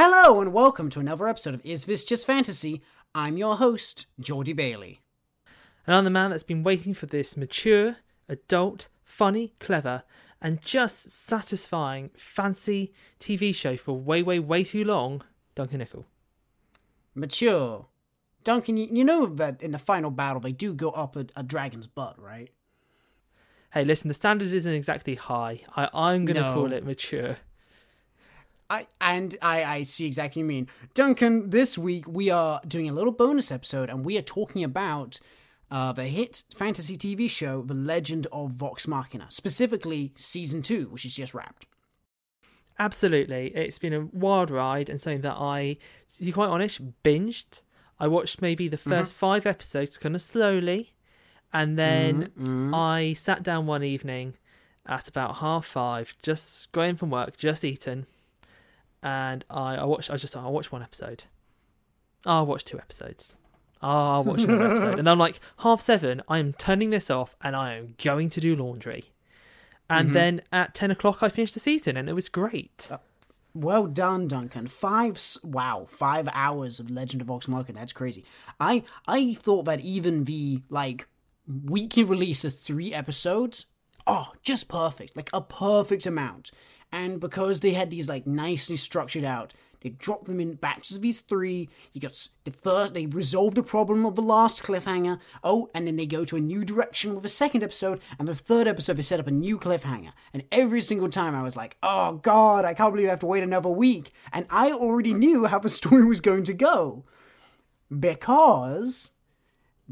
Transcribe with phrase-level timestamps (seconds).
[0.00, 2.82] Hello and welcome to another episode of Is This Just Fantasy?
[3.16, 5.00] I'm your host, Geordie Bailey.
[5.88, 7.96] And I'm the man that's been waiting for this mature,
[8.28, 10.04] adult, funny, clever,
[10.40, 15.24] and just satisfying fancy TV show for way, way, way too long,
[15.56, 16.06] Duncan Nickel.
[17.16, 17.86] Mature.
[18.44, 21.42] Duncan, you, you know that in the final battle they do go up a, a
[21.42, 22.50] dragon's butt, right?
[23.72, 25.62] Hey, listen, the standard isn't exactly high.
[25.74, 26.54] I, I'm going to No.
[26.54, 27.38] call it mature.
[28.70, 30.68] I and I, I see exactly what you mean.
[30.94, 35.20] Duncan, this week we are doing a little bonus episode and we are talking about
[35.70, 41.04] uh, the hit fantasy TV show The Legend of Vox Machina, specifically season two, which
[41.04, 41.66] is just wrapped.
[42.78, 43.48] Absolutely.
[43.48, 45.78] It's been a wild ride and something that I,
[46.16, 47.62] to be quite honest, binged.
[47.98, 48.92] I watched maybe the mm-hmm.
[48.92, 50.92] 1st five episodes kind of slowly.
[51.52, 52.42] And then mm-hmm.
[52.42, 52.74] Mm-hmm.
[52.74, 54.34] I sat down one evening
[54.86, 58.06] at about half five, just going from work, just eaten.
[59.02, 61.24] And I, I watched, I just, I watched one episode.
[62.26, 63.36] Ah, I'll watch two episodes.
[63.80, 64.98] Ah, I'll watch another episode.
[64.98, 68.40] And I'm like, half seven, I am turning this off and I am going to
[68.40, 69.12] do laundry.
[69.88, 70.14] And mm-hmm.
[70.14, 72.88] then at 10 o'clock, I finished the season and it was great.
[72.90, 72.98] Uh,
[73.54, 74.68] well done, Duncan.
[74.68, 77.78] Five, wow, five hours of Legend of Vox Machina.
[77.80, 78.24] That's crazy.
[78.60, 81.08] I I thought that even the like
[81.64, 83.66] weekly release of three episodes,
[84.06, 86.50] oh, just perfect, like a perfect amount.
[86.92, 91.02] And because they had these like nicely structured out, they dropped them in batches of
[91.02, 91.68] these three.
[91.92, 95.20] You got the first, they resolved the problem of the last cliffhanger.
[95.44, 98.34] Oh, and then they go to a new direction with a second episode, and the
[98.34, 100.12] third episode they set up a new cliffhanger.
[100.32, 103.26] And every single time I was like, oh god, I can't believe I have to
[103.26, 104.12] wait another week.
[104.32, 107.04] And I already knew how the story was going to go.
[107.96, 109.12] Because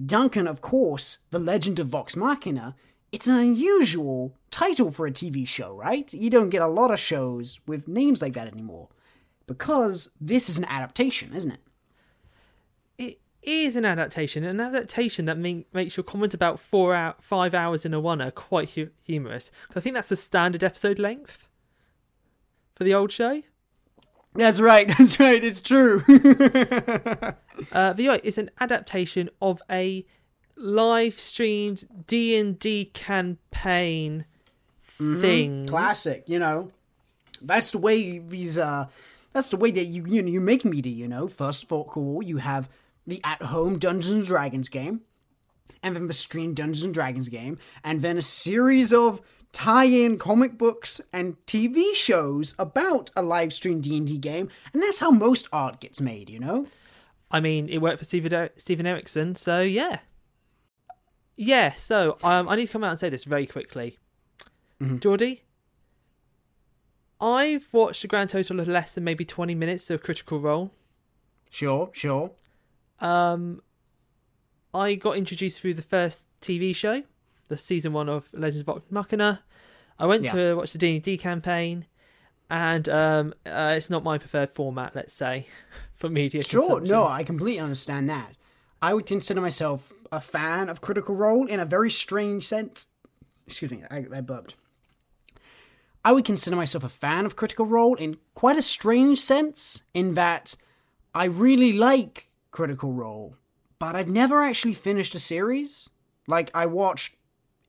[0.05, 2.75] Duncan, of course, The Legend of Vox Machina,
[3.17, 6.13] it's an unusual title for a TV show, right?
[6.13, 8.89] You don't get a lot of shows with names like that anymore.
[9.47, 11.61] Because this is an adaptation, isn't it?
[12.99, 17.55] it is an adaptation, an adaptation that mean, makes your comment about four out five
[17.55, 19.51] hours in a one are quite hu- humorous.
[19.69, 21.49] 'Cause I think that's the standard episode length
[22.75, 23.43] for the old show.
[24.35, 26.03] That's right, that's right, it's true.
[27.73, 30.05] Uh, the UI is an adaptation of a
[30.57, 34.25] live streamed D and D campaign
[34.99, 35.67] thing.
[35.67, 36.71] Classic, you know.
[37.43, 38.87] That's the way these uh
[39.33, 41.29] that's the way that you you, know, you make media, you know.
[41.29, 42.69] First of all, you have
[43.07, 45.03] the at-home Dungeons and Dragons game,
[45.83, 49.21] and then the stream Dungeons and Dragons game, and then a series of
[49.53, 55.11] tie-in comic books and TV shows about a live stream D&D game, and that's how
[55.11, 56.67] most art gets made, you know?
[57.31, 60.01] I mean, it worked for Steven, Er- Steven Erikson, so yeah.
[61.37, 63.99] Yeah, so um, I need to come out and say this very quickly.
[65.01, 65.43] Geordie,
[67.21, 70.73] I've watched a grand total of less than maybe 20 minutes of Critical Role.
[71.51, 72.33] Sure, sure.
[73.01, 73.63] Um,
[74.75, 77.03] I got introduced through the first TV show,
[77.49, 79.43] the season one of Legends of Vox Machina.
[79.99, 80.33] I went Yeah.
[80.33, 81.87] to watch the D&D campaign,
[82.51, 85.47] and um, uh, it's not my preferred format, let's say,
[85.95, 88.35] for media Sure, no, I completely understand that.
[88.83, 92.87] I would consider myself a fan of Critical Role in a very strange sense.
[93.47, 94.55] Excuse me, I, I burped.
[96.05, 100.15] I would consider myself a fan of Critical Role in quite a strange sense, in
[100.15, 100.55] that
[101.15, 103.37] I really like Critical Role,
[103.79, 105.91] but I've never actually finished a series.
[106.29, 107.17] Like, I watched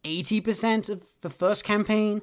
[0.03, 2.21] 80% of the first campaign,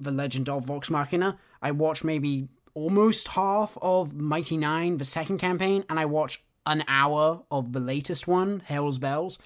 [0.00, 1.38] The Legend of Vox Machina.
[1.62, 6.84] I watched maybe almost half of Mighty Nein, the second campaign, and I watched an
[6.86, 9.38] hour of the latest one, Hell's Bells.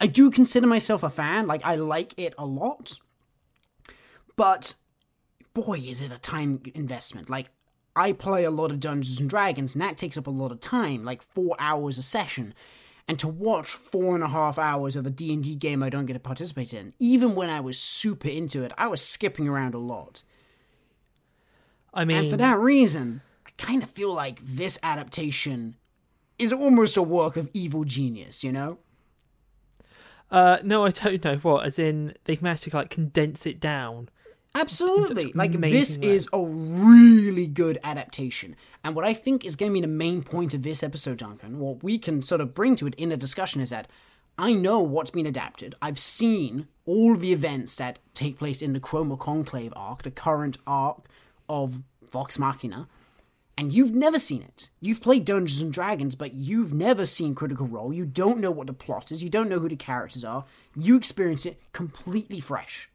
[0.00, 2.98] I do consider myself a fan, like, I like it a lot.
[4.36, 4.74] But,
[5.52, 7.28] boy, is it a time investment.
[7.28, 7.50] Like,
[7.96, 10.60] I play a lot of Dungeons and Dragons, and that takes up a lot of
[10.60, 12.54] time, like four hours a session.
[13.08, 16.12] And to watch four and a half hours of a D&D game I don't get
[16.12, 19.78] to participate in, even when I was super into it, I was skipping around a
[19.78, 20.22] lot.
[21.92, 25.74] I mean, And for that reason, I kind of feel like this adaptation
[26.38, 28.78] is almost a work of evil genius, you know?
[30.30, 31.66] uh, no, I don't know what.
[31.66, 34.08] As in, they've managed to like condense it down.
[34.54, 35.32] Absolutely.
[35.34, 36.08] Like, this way.
[36.08, 38.56] is a really good adaptation.
[38.82, 41.60] And what I think is going to be the main point of this episode, Duncan,
[41.60, 43.88] what we can sort of bring to it in a discussion is that
[44.36, 45.74] I know what's been adapted.
[45.82, 50.58] I've seen all the events that take place in the Chroma Conclave arc, the current
[50.66, 51.06] arc
[51.48, 52.88] of Vox Machina.
[53.58, 54.70] And you've never seen it.
[54.80, 57.92] You've played Dungeons and Dragons, but you've never seen Critical Role.
[57.92, 59.22] You don't know what the plot is.
[59.22, 60.44] You don't know who the characters are.
[60.76, 62.88] You experience it completely fresh.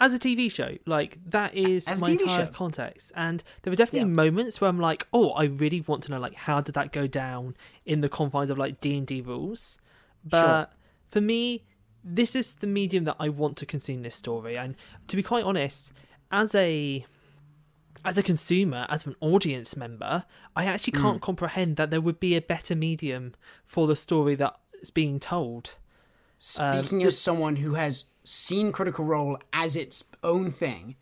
[0.00, 2.52] as a TV show, like that is As my TV entire show.
[2.52, 3.12] context.
[3.14, 4.16] And there were definitely Yeah.
[4.16, 7.06] moments where I'm like, oh, I really want to know like how did that go
[7.06, 7.56] down
[7.86, 9.78] in the confines of like D and D rules.
[10.24, 10.72] But
[11.10, 11.62] for me,
[12.02, 14.58] this is the medium that I want to consume this story.
[14.58, 14.74] And
[15.08, 15.92] to be quite honest,
[16.30, 17.06] as a
[18.04, 20.24] as a consumer, as an audience member,
[20.56, 21.02] I actually Hmm.
[21.02, 23.34] can't comprehend that there would be a better medium
[23.66, 25.76] for the story that's being told.
[26.38, 30.96] Speaking as someone who has seen Critical Role as its own thing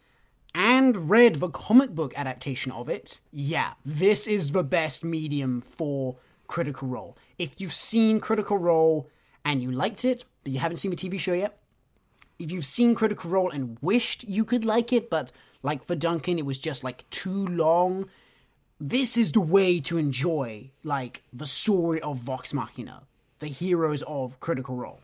[0.54, 6.16] and read the comic book adaptation of it, yeah, this is the best medium for
[6.46, 7.16] Critical Role.
[7.38, 9.08] If you've seen Critical Role
[9.44, 11.58] and you liked it, but you haven't seen the TV show yet,
[12.38, 16.38] if you've seen Critical Role and wished you could like it, but like for Duncan,
[16.38, 18.08] it was just like too long,
[18.80, 23.04] this is the way to enjoy like the story of Vox Machina,
[23.38, 25.00] the heroes of Critical Role.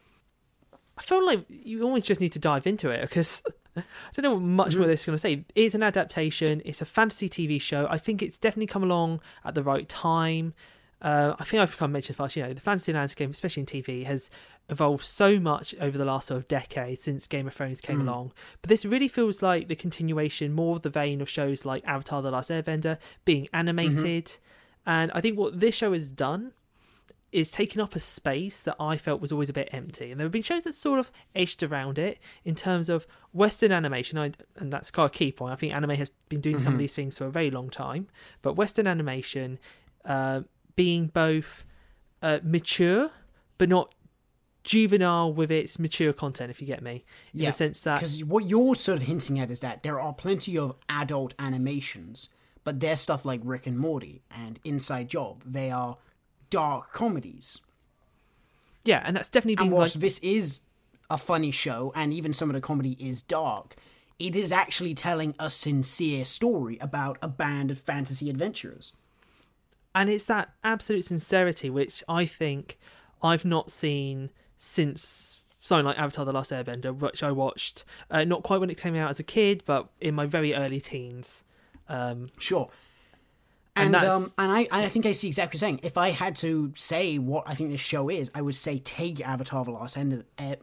[0.97, 3.41] I feel like you always just need to dive into it because
[3.77, 3.83] I
[4.15, 4.79] don't know much Mm-hmm.
[4.81, 5.45] more this is going to say.
[5.55, 6.61] It's an adaptation.
[6.65, 7.87] It's a fantasy TV show.
[7.89, 10.55] I think it's definitely come along at the right time.
[11.01, 12.35] Uh, I think I've kind of mentioned first.
[12.37, 14.31] You know, the fantasy landscape, especially in TV, has
[14.69, 17.85] evolved so much over the last sort of decade since Game of Thrones Mm.
[17.85, 18.33] came along.
[18.61, 22.21] But this really feels like the continuation, more of the vein of shows like Avatar:
[22.21, 24.27] The Last Airbender being animated.
[24.27, 24.91] Mm-hmm.
[24.91, 26.53] And I think what this show has done
[27.31, 30.11] is taken up a space that I felt was always a bit empty.
[30.11, 33.71] And there have been shows that sort of edged around it in terms of Western
[33.71, 35.53] animation, I, and that's quite a key point.
[35.53, 38.09] I think anime has been doing some of these things for a very long time,
[38.41, 39.59] but Western animation
[40.07, 40.41] uh,
[40.79, 41.65] being both
[42.23, 43.11] uh, mature
[43.59, 43.95] but not
[44.63, 47.05] juvenile with its mature content, if you get me,
[47.35, 49.99] in Yeah, the sense that Because what you're sort of hinting at is that there
[49.99, 52.29] are plenty of adult animations,
[52.65, 55.43] but they're stuff like Rick and Morty and Inside Job.
[55.45, 55.97] They are
[56.51, 57.61] dark comedies.
[58.85, 60.61] yeah, and that's definitely And been like whilst this is
[61.11, 63.75] a funny show, and even some of the comedy is dark,
[64.19, 68.93] it is actually telling a sincere story about a band of fantasy adventurers.
[69.99, 72.79] And it's that absolute sincerity which I think
[73.21, 78.45] I've not seen since something like Avatar: The Last Airbender, which I watched uh, not
[78.45, 81.43] quite when it came out as a kid, but in my very early teens.
[81.89, 82.71] Um, Sure.
[83.75, 85.81] And And um, and I I think I see exactly what you're saying.
[85.83, 89.21] If I had to say what I think this show is, I would say take
[89.21, 90.57] Avatar: The Last End, uh,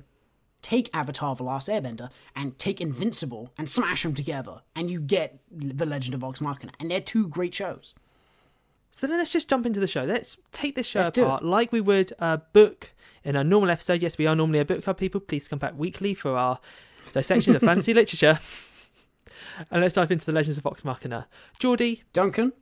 [0.62, 5.40] take Avatar: The Last Airbender, and take Invincible, and smash them together, and you get
[5.52, 7.96] The Legend of Vox Machina, and they're two great shows.
[8.96, 10.06] So then let's just jump into the show.
[10.06, 12.94] Let's take this show Let's apart like we would a book
[13.26, 14.02] in a normal episode.
[14.02, 15.20] Yes, we are normally a book club people.
[15.20, 16.62] Please come back weekly for our
[17.12, 18.40] dissections of fantasy literature.
[19.70, 21.28] And let's dive into the Legends of Vox Machina.
[21.60, 22.54] Geordie, Duncan,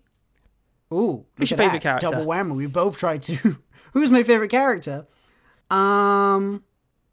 [0.91, 2.09] ooh, Who's your favourite character?
[2.09, 2.55] Double whammy.
[2.55, 3.57] We both tried to.
[3.93, 5.05] Who's my favorite character?
[5.69, 6.63] Um,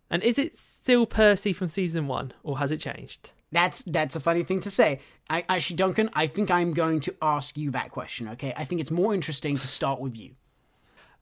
[0.09, 3.33] and is it still Percy from season one, or has it changed?
[3.53, 5.01] That's that's a funny thing to say.
[5.29, 8.29] I, actually, Duncan, I think I'm going to ask you that question.
[8.31, 10.35] Okay, I think it's more interesting to start with you.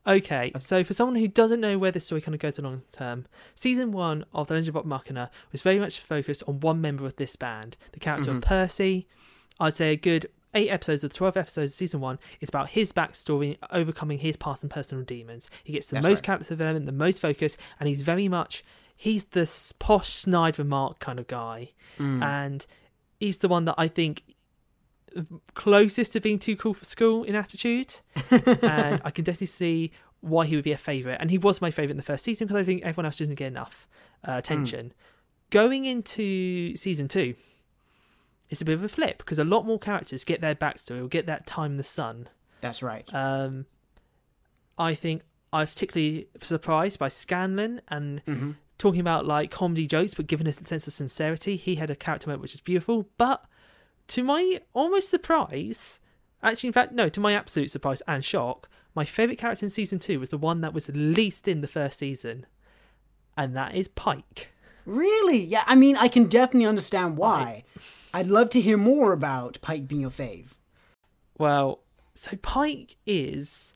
[0.07, 2.83] Okay, so for someone who doesn't know where this story kind of goes to long
[2.93, 6.81] term, season one of The Legend of Vox Machina was very much focused on one
[6.81, 8.49] member of this band, the character of mm-hmm.
[8.49, 9.07] Percy.
[9.61, 12.93] I'd say a good eight episodes or 12 episodes of season one is about his
[12.93, 15.51] backstory, overcoming his past and personal demons.
[15.63, 16.25] He gets the That's most right.
[16.25, 18.65] character development, the most focus, and he's very much,
[19.01, 21.71] he's the s- posh snide remark kind of guy.
[21.99, 22.67] And
[23.21, 24.25] he's the one that I think
[25.55, 27.97] closest to being too cool for school in attitude.
[28.31, 31.17] and I can definitely see why he would be a favourite.
[31.21, 33.37] And he was my favourite in the first season because I think everyone else doesn't
[33.37, 33.87] get enough
[34.27, 34.93] uh, attention.
[35.51, 37.35] Going into season two,
[38.51, 41.09] it's a bit of a flip because a lot more characters get their backstory or
[41.09, 42.29] get that time in the sun.
[42.61, 43.09] That's right.
[43.15, 43.67] Um,
[44.77, 48.51] I think I'm particularly surprised by Scanlan and Mm-hmm.
[48.79, 51.57] Talking about like comedy jokes, but given a sense of sincerity.
[51.57, 53.45] He had a character moment which was beautiful, but
[54.09, 56.01] to my almost surprise,
[56.43, 59.99] actually, in fact, no, to my absolute surprise and shock, my favourite character in season
[59.99, 62.47] two was the one that was least in the first season,
[63.37, 64.49] and that is Pike.
[64.87, 65.39] Really?
[65.39, 65.65] Yeah.
[65.67, 67.65] I mean, I can definitely understand why.
[68.15, 70.53] I'd love to hear more about Pike being your fave.
[71.37, 71.83] Well,
[72.15, 73.75] so Pike is,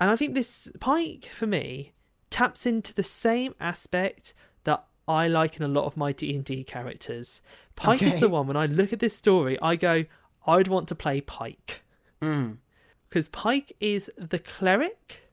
[0.00, 1.92] and I think this Pike for me
[2.34, 6.44] taps into the same aspect that I like in a lot of my D and
[6.44, 7.40] D characters.
[7.76, 10.04] Pike is the one when I look at this story, I go,
[10.46, 11.82] I'd want to play Pike
[12.20, 12.56] Mm.
[13.08, 15.30] because Pike is the cleric.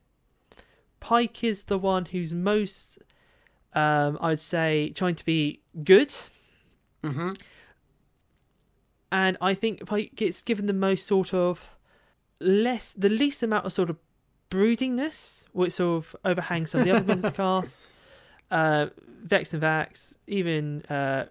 [0.99, 2.99] Pike is the one who's most,
[3.73, 6.13] um, I'd say, trying to be good.
[7.03, 7.31] Mm-hmm.
[9.11, 11.67] and I think Pike gets given the most sort of
[12.39, 13.97] less, the least amount of sort of
[14.51, 17.87] broodingness, which sort of overhangs some of the other members of the cast.
[18.51, 18.87] Uh,
[19.23, 21.25] Vex and Vax, even uh,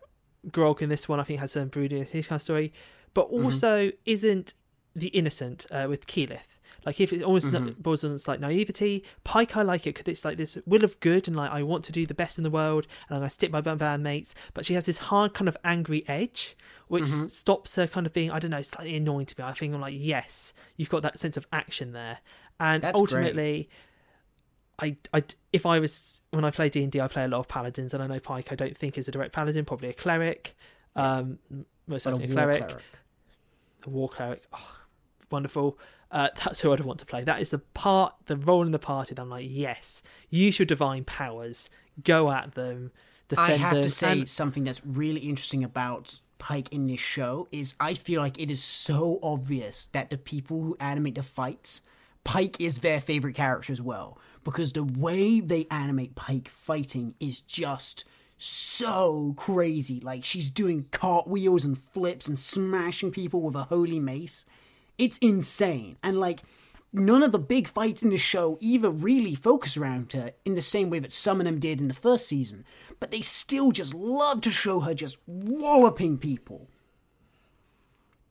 [0.50, 2.72] Grog in this one, I think, has some brooding his kind of story,
[3.14, 4.54] but also isn't
[4.96, 6.60] the innocent uh, with Keyleth.
[6.86, 10.24] Like if it almost mm boils on like naivety, Pike I like it because it's
[10.24, 12.50] like this will of good and like I want to do the best in the
[12.50, 14.32] world and I'm gonna stick by my bandmates.
[14.54, 16.56] But she has this hard kind of angry edge,
[16.88, 19.44] which stops her kind of being I don't know slightly annoying to me.
[19.44, 22.18] I think I'm like yes, you've got that sense of action there,
[22.60, 23.68] and That's ultimately.
[24.78, 27.48] I, I, if I was when I play D and I play a lot of
[27.48, 28.50] paladins, and I know Pike.
[28.52, 30.56] I don't think is a direct paladin, probably a cleric,
[30.96, 31.38] um,
[31.86, 32.84] most But a a cleric, cleric.
[33.86, 34.42] a war cleric.
[34.52, 34.76] Oh,
[35.30, 35.78] wonderful.
[36.10, 37.24] Uh, that's who I'd want to play.
[37.24, 39.14] That is the part, the role in the party.
[39.14, 41.68] That I'm like, yes, use your divine powers,
[42.02, 42.90] go at them,
[43.28, 43.82] defend I have them.
[43.82, 48.22] to say and- something that's really interesting about Pike in this show is I feel
[48.22, 51.82] like it is so obvious that the people who animate the fights,
[52.24, 57.40] Pike is their favorite character as well because the way they animate Pike fighting is
[57.40, 58.04] just
[58.38, 60.00] so crazy.
[60.00, 64.46] Like she's doing cartwheels and flips and smashing people with a holy mace.
[64.98, 65.96] It's insane.
[66.02, 66.40] And like
[66.92, 70.62] none of the big fights in the show either really focus around her in the
[70.62, 72.64] same way that some of them did in the first season,
[72.98, 76.68] but they still just love to show her just walloping people.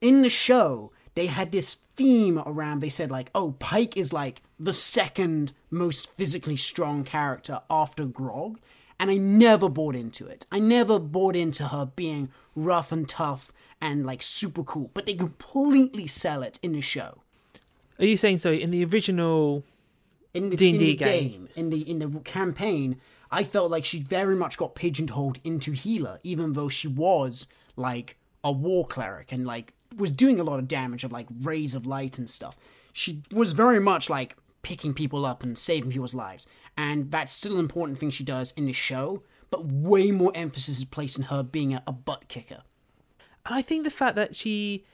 [0.02, 4.42] In the show, they had this theme around, they said, like, oh, Pike is like
[4.58, 8.58] the second most physically strong character after Grog.
[9.02, 10.46] And I never bought into it.
[10.50, 13.52] I never bought into her being rough and tough
[13.82, 17.22] and like super cool, but they completely sell it in the show.
[18.00, 18.52] Are you saying so?
[18.54, 19.66] In the original,
[20.34, 21.32] in the, D&D in the game.
[21.32, 25.72] game, in the in the campaign, I felt like she very much got pigeonholed into
[25.72, 30.60] healer, even though she was like a war cleric and like was doing a lot
[30.60, 32.58] of damage of like rays of light and stuff.
[32.94, 37.54] She was very much like picking people up and saving people's lives, and that's still
[37.54, 39.24] an important thing she does in the show.
[39.52, 42.62] But way more emphasis is placed on her being a, a butt kicker.
[43.46, 44.86] and I think the fact that she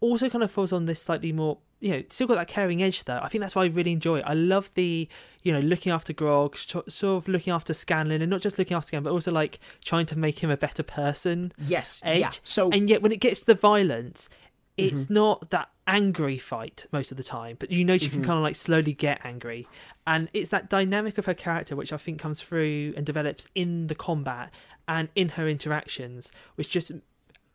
[0.00, 3.04] also kind of falls on this slightly more, you know, still got that caring edge
[3.04, 3.18] though.
[3.22, 4.24] I think that's why I really enjoy it.
[4.26, 5.08] I love the,
[5.42, 8.86] you know, looking after Grog, sort of looking after Scanlan, and not just looking after
[8.88, 11.52] Scanlan, but also like trying to make him a better person.
[11.58, 12.20] Yes, edge.
[12.20, 12.30] yeah.
[12.44, 14.28] So and yet when it gets to the violence,
[14.78, 15.14] it's Mm-hmm.
[15.14, 18.14] not that angry fight most of the time, but you know she Mm-hmm.
[18.16, 19.68] can kind of like slowly get angry,
[20.06, 23.88] and it's that dynamic of her character which I think comes through and develops in
[23.88, 24.50] the combat
[24.88, 26.92] and in her interactions, which just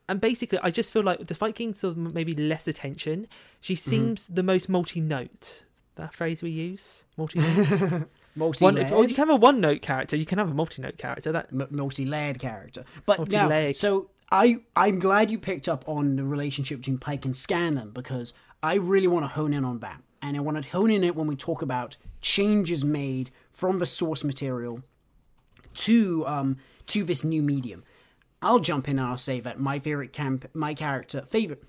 [0.10, 3.28] and basically I just feel like despite getting sort of maybe less attention,
[3.62, 3.90] she Mm-hmm.
[3.90, 5.64] seems the most multi-note.
[5.96, 8.08] That phrase we use, multi-note.
[8.36, 11.32] multi one, or you can have a one-note character, you can have a multi-note character.
[11.32, 12.84] That m- multi-layered character.
[13.08, 13.76] But now, Multi-layered.
[13.76, 18.34] so I I'm glad you picked up on the relationship between Pike and Scanlan because
[18.62, 21.16] I really want to hone in on that, and I want to hone in it
[21.16, 24.84] when we talk about changes made from the source material
[25.74, 27.84] to um to this new medium.
[28.42, 31.64] I'll jump in and I'll say that my favorite camp, my character favorite,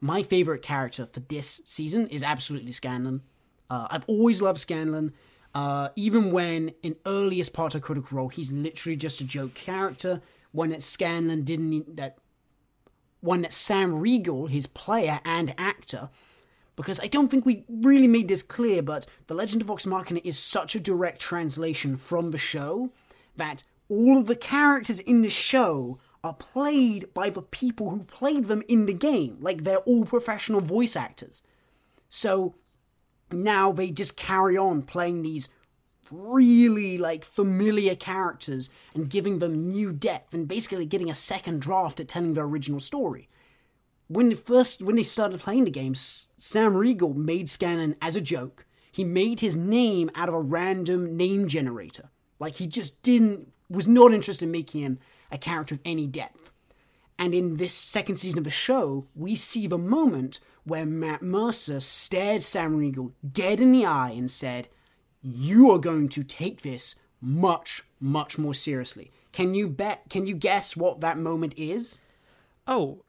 [0.00, 3.22] my favorite character for this season is absolutely Scanlan.
[3.68, 5.12] Uh, I've always loved Scanlan.
[5.54, 10.20] Uh, even when in earliest part of Critical Role, he's literally just a joke character.
[10.52, 12.18] One that Scanlan didn't that
[13.20, 16.10] one that Sam Riegel, his player and actor,
[16.76, 20.20] because I don't think we really made this clear, but The Legend of Vox Machina
[20.24, 22.90] is such a direct translation from the show
[23.36, 28.44] that all of the characters in the show are played by the people who played
[28.44, 29.36] them in the game.
[29.40, 31.42] Like they're all professional voice actors.
[32.08, 32.54] So
[33.30, 35.48] now they just carry on playing these
[36.10, 42.00] really like familiar characters and giving them new depth and basically getting a second draft
[42.00, 43.28] at telling their original story.
[44.08, 48.20] When they first when they started playing the game, Sam Riegel made Scanlan as a
[48.20, 48.66] joke.
[48.92, 52.10] He made his name out of a random name generator.
[52.38, 54.98] Like he just didn't was not interested in making him
[55.30, 56.50] a character of any depth.
[57.18, 61.78] And in this second season of the show, we see the moment where Matt Mercer
[61.80, 64.68] stared Sam Riegel dead in the eye and said,
[65.22, 69.12] You are going to take this much, much more seriously.
[69.32, 72.00] Can you bet can you guess what that moment is?
[72.66, 73.02] oh,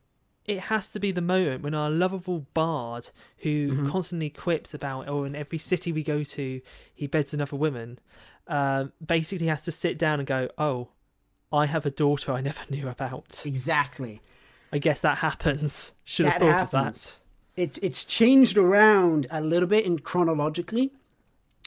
[0.46, 3.10] it has to be the moment when our lovable bard,
[3.40, 3.90] who Mm-hmm.
[3.90, 6.62] constantly quips about, oh, in every city we go to,
[6.94, 7.98] he beds another woman,
[8.48, 10.90] um, basically has to sit down and go, oh,
[11.52, 13.44] I have a daughter I never knew about.
[13.46, 14.22] Exactly.
[14.72, 15.94] I guess that happens.
[16.04, 17.08] Should have thought happens.
[17.08, 17.20] of
[17.56, 20.92] It's it's changed around a little bit in chronologically,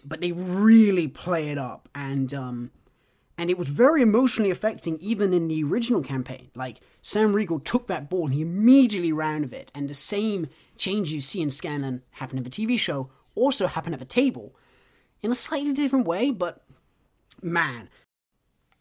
[0.04, 2.70] but they really play it up and um
[3.38, 6.50] and it was very emotionally affecting even in the original campaign.
[6.54, 10.48] Like Sam Riegel took that ball and he immediately ran with it, and the same
[10.76, 14.54] change you see in Scanlan happen in the TV show also happen at the table
[15.22, 16.62] in a slightly different way, but
[17.42, 17.88] man,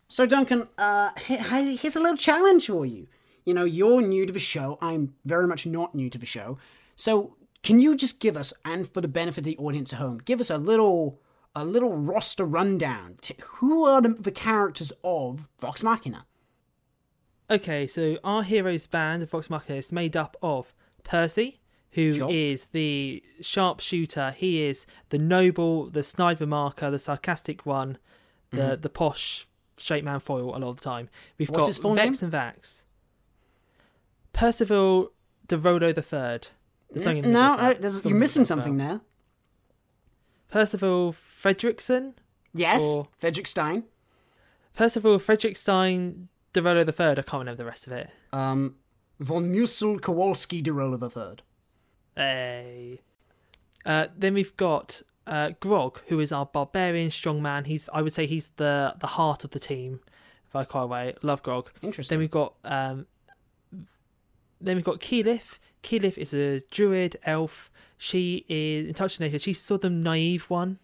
[0.09, 3.07] So, Duncan, uh, here's a little challenge for you.
[3.45, 4.77] You know, you're new to the show.
[4.81, 6.57] I'm very much not new to the show.
[6.95, 10.19] So, can you just give us, and for the benefit of the audience at home,
[10.23, 11.19] give us a little,
[11.55, 13.17] a little roster rundown?
[13.55, 16.25] Who are the, the characters of Vox Machina?
[17.49, 20.73] Okay, so our heroes band of Vox Machina is made up of
[21.03, 21.59] Percy,
[21.91, 22.67] who is Sure.
[22.71, 24.31] the sharpshooter.
[24.31, 27.97] He is the noble, the sniper marker, the sarcastic one,
[28.51, 31.09] the the posh straight man foil a lot of the time.
[31.37, 31.53] We've Mm-hmm.
[31.55, 32.31] What's got his full Vex name?
[32.33, 32.81] and Vax.
[34.33, 35.11] Percival
[35.47, 36.47] de Rolo the Third.
[36.91, 37.81] There's something in the no, middle of that.
[37.81, 39.01] there's, Something you're missing something there.
[40.49, 42.13] Percival Fredrickson.
[42.53, 43.83] Yes, Or- Frederick Stein.
[44.75, 47.19] Percival Fredrickstein de Rolo the Third.
[47.19, 48.09] I can't remember the rest of it.
[48.31, 48.75] Um,
[49.19, 51.41] von Musel Kowalski de Rolla the Third.
[52.15, 53.01] Hey.
[53.85, 57.67] Uh, then we've got uh, Grog, who is our barbarian strongman.
[57.67, 59.99] He's, I would say, he's the the heart of the team.
[60.47, 61.69] If I quite away, love Grog.
[61.81, 62.15] Interesting.
[62.15, 63.05] Then we've got um,
[64.61, 65.59] then we've got Keyleth.
[65.83, 67.69] Keyleth is a druid elf.
[67.97, 69.39] She is in touch with nature.
[69.39, 70.79] She's sort of the naive one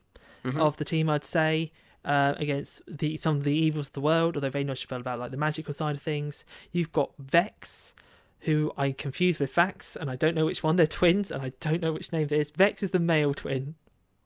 [0.58, 1.72] of the team, I'd say,
[2.04, 4.36] uh, against the some of the evils of the world.
[4.36, 6.44] Although very knowledgeable about like the magical side of things.
[6.72, 7.94] You've got Vex,
[8.42, 10.76] who I confuse with Vax, and I don't know which one.
[10.76, 12.52] They're twins, and I don't know which name it is.
[12.52, 13.76] Vex is the male twin.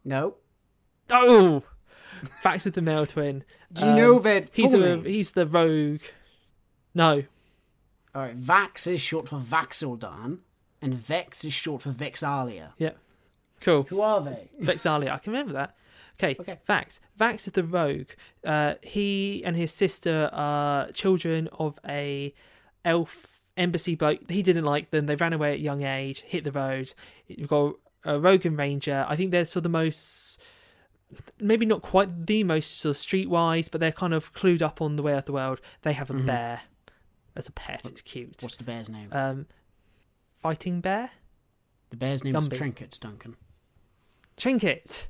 [0.08, 0.36] No.
[1.10, 1.64] Oh,
[2.44, 3.44] Vax is the male twin.
[3.72, 6.02] Do you know that Um, He's a, he's the rogue.
[6.96, 7.24] No,
[8.16, 10.40] All right, Vax is short for Vax'ildan,
[10.82, 12.74] and Vex is short for Vex'ahlia.
[12.80, 12.92] yeah,
[13.62, 13.84] cool.
[13.84, 14.50] Who are they?
[14.62, 15.12] Vex'ahlia.
[15.12, 15.76] I can remember that.
[16.20, 16.58] Okay, Okay.
[16.68, 17.00] Vax.
[17.20, 18.08] Vax is the rogue.
[18.44, 22.34] Uh, he and his sister are children of a
[22.84, 24.32] elf embassy bloke.
[24.32, 25.06] He didn't like them.
[25.06, 26.94] They ran away at young age, hit the road.
[27.28, 27.76] You've got
[28.08, 29.06] a rogue and ranger.
[29.08, 30.40] I think they're sort of the most,
[31.40, 34.96] maybe not quite the most sort of streetwise, but they're kind of clued up on
[34.96, 35.60] the way of the world.
[35.84, 36.62] They have a bear
[37.36, 37.82] as a pet.
[37.86, 38.38] It's cute.
[38.42, 39.10] What's the bear's name?
[39.12, 39.46] Um,
[40.42, 41.12] fighting bear.
[41.92, 43.36] the bear's name is Trinket, Duncan.
[44.36, 45.08] Trinket,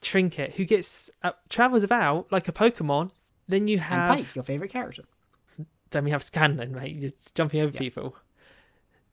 [0.00, 3.10] Trinket, who gets uh, travels about like a Pokemon.
[3.48, 5.04] Then you And have Pike, your favourite character.
[5.90, 6.96] then we have Scanlan, mate.
[6.96, 7.78] You're jumping over Yeah.
[7.78, 8.16] people.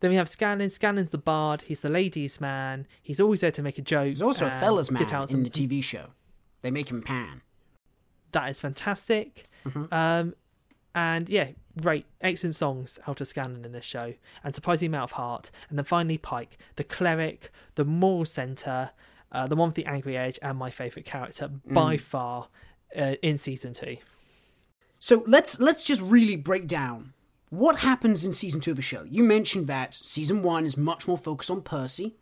[0.03, 0.69] Then we have Scanlan.
[0.69, 1.61] Scanlan's the bard.
[1.61, 2.87] He's the ladies' man.
[3.01, 4.07] He's always there to make a joke.
[4.07, 6.07] He's also a fellas man in the TV show.
[6.61, 7.41] They make him pan.
[8.33, 9.45] That is fantastic.
[9.65, 9.93] Mm-hmm.
[9.93, 10.35] Um,
[10.93, 15.11] and yeah, great, excellent songs out of Scanlan in this show, and surprising amount of
[15.13, 15.51] heart.
[15.69, 18.89] And then finally Pike, the cleric, the moral center,
[19.31, 21.73] uh, the one with the angry edge, and my favorite character Mm.
[21.73, 22.49] by far
[22.93, 23.95] uh, in season two.
[24.99, 27.13] So let's let's just really break down
[27.53, 29.03] what happens in season two of the show.
[29.03, 32.15] You mentioned that season one is much more focused on Percy.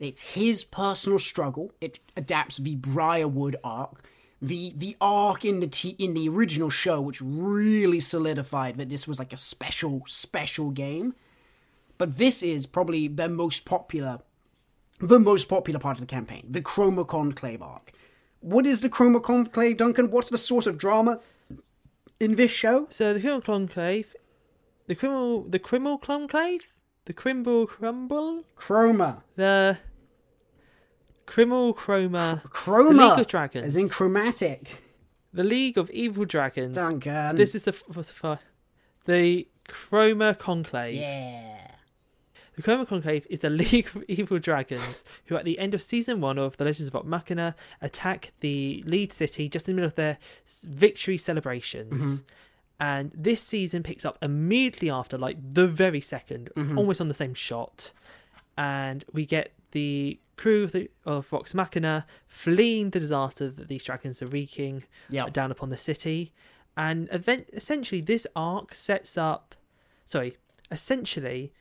[0.00, 1.72] It's his personal struggle.
[1.80, 4.02] It adapts the Briarwood arc,
[4.40, 9.06] the the arc in the t- in the original show, which really solidified that this
[9.06, 11.14] was like a special special game.
[11.96, 14.18] But this is probably the most popular,
[14.98, 17.92] the most popular part of the campaign, the Chroma Conclave arc.
[18.40, 20.10] What is the Chroma Conclave, Duncan?
[20.10, 21.20] What's the source of drama
[22.18, 22.88] in this show?
[22.90, 24.16] So the criminal conclave,
[24.92, 26.60] the criminal, the criminal conclave,
[27.06, 29.22] the crimble crumble, Chroma.
[29.36, 29.78] the
[31.24, 32.88] criminal chroma, Chroma.
[32.90, 33.64] The League of Dragons.
[33.64, 34.82] As in chromatic.
[35.32, 36.76] the League of Evil Dragons.
[36.76, 37.36] Duncan.
[37.36, 38.38] This is the what's the
[39.06, 41.00] the Chroma Conclave.
[41.00, 41.68] Yeah.
[42.56, 46.20] The Chroma Conclave is a league of evil dragons who, at the end of season
[46.20, 49.94] one of The Legends of Machina, attack the lead city just in the middle of
[49.94, 50.18] their
[50.64, 52.20] victory celebrations.
[52.20, 52.26] Mm-hmm.
[52.90, 57.32] And this season picks up immediately after, like the very 2nd almost on the same
[57.32, 57.92] shot.
[58.58, 63.84] And we get the crew of, the, of Vox Machina fleeing the disaster that these
[63.84, 65.32] dragons are wreaking Yep.
[65.32, 66.32] down upon the city.
[66.76, 69.54] And event- essentially, this arc sets up.
[70.06, 70.36] Sorry,
[70.72, 71.52] essentially,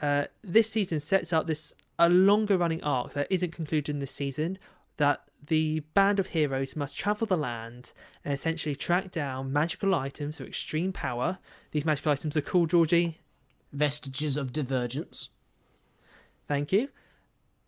[0.00, 4.10] uh, this season sets up this a longer running arc that isn't concluded in this
[4.12, 4.58] season.
[4.96, 7.92] That the band of heroes must travel the land
[8.24, 11.38] and essentially track down magical items of extreme power.
[11.72, 13.18] These magical items are called Geordie.
[13.72, 15.30] Vestiges of divergence.
[16.46, 16.88] Thank you.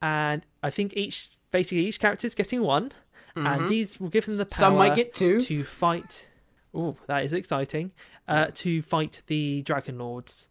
[0.02, 2.92] And I think each basically each character is getting one,
[3.34, 4.50] and these will give them the power.
[4.50, 4.58] Mm-hmm.
[4.60, 5.40] Some might get two.
[5.40, 6.28] to fight.
[6.74, 7.92] Oh, that is exciting!
[8.28, 10.48] Uh, to fight the dragon lords,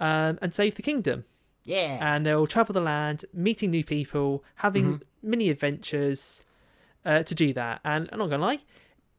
[0.00, 1.24] um, and save the kingdom.
[1.64, 1.98] Yeah.
[2.00, 5.30] And they'll travel the land, meeting new people, having Mm-hmm.
[5.30, 6.42] mini adventures
[7.08, 7.80] uh, to do that.
[7.84, 8.60] And I'm not gonna lie,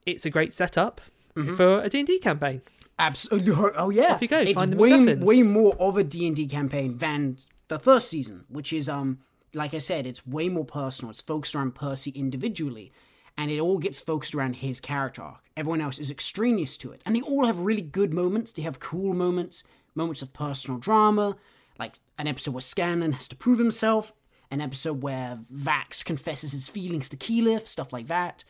[0.06, 1.00] it's a great setup
[1.36, 1.54] Mm-hmm.
[1.56, 2.60] for a D and D campaign.
[2.98, 3.52] Absolutely.
[3.76, 4.14] Oh yeah.
[4.14, 7.78] Off you go, It's find the way way more of a D&D campaign than the
[7.78, 9.20] first season, which is um
[9.54, 11.10] like I said, it's way more personal.
[11.10, 12.92] It's focused around Percy individually.
[13.38, 15.40] and it all gets focused around his character arc.
[15.56, 18.52] Everyone else is extraneous to it, and they all have really good moments.
[18.52, 19.62] They have cool moments,
[19.94, 21.36] moments of personal drama,
[21.78, 24.12] like an episode where Scanlan has to prove himself,
[24.50, 28.44] an episode where Vax confesses his feelings to Keyleth, stuff like that.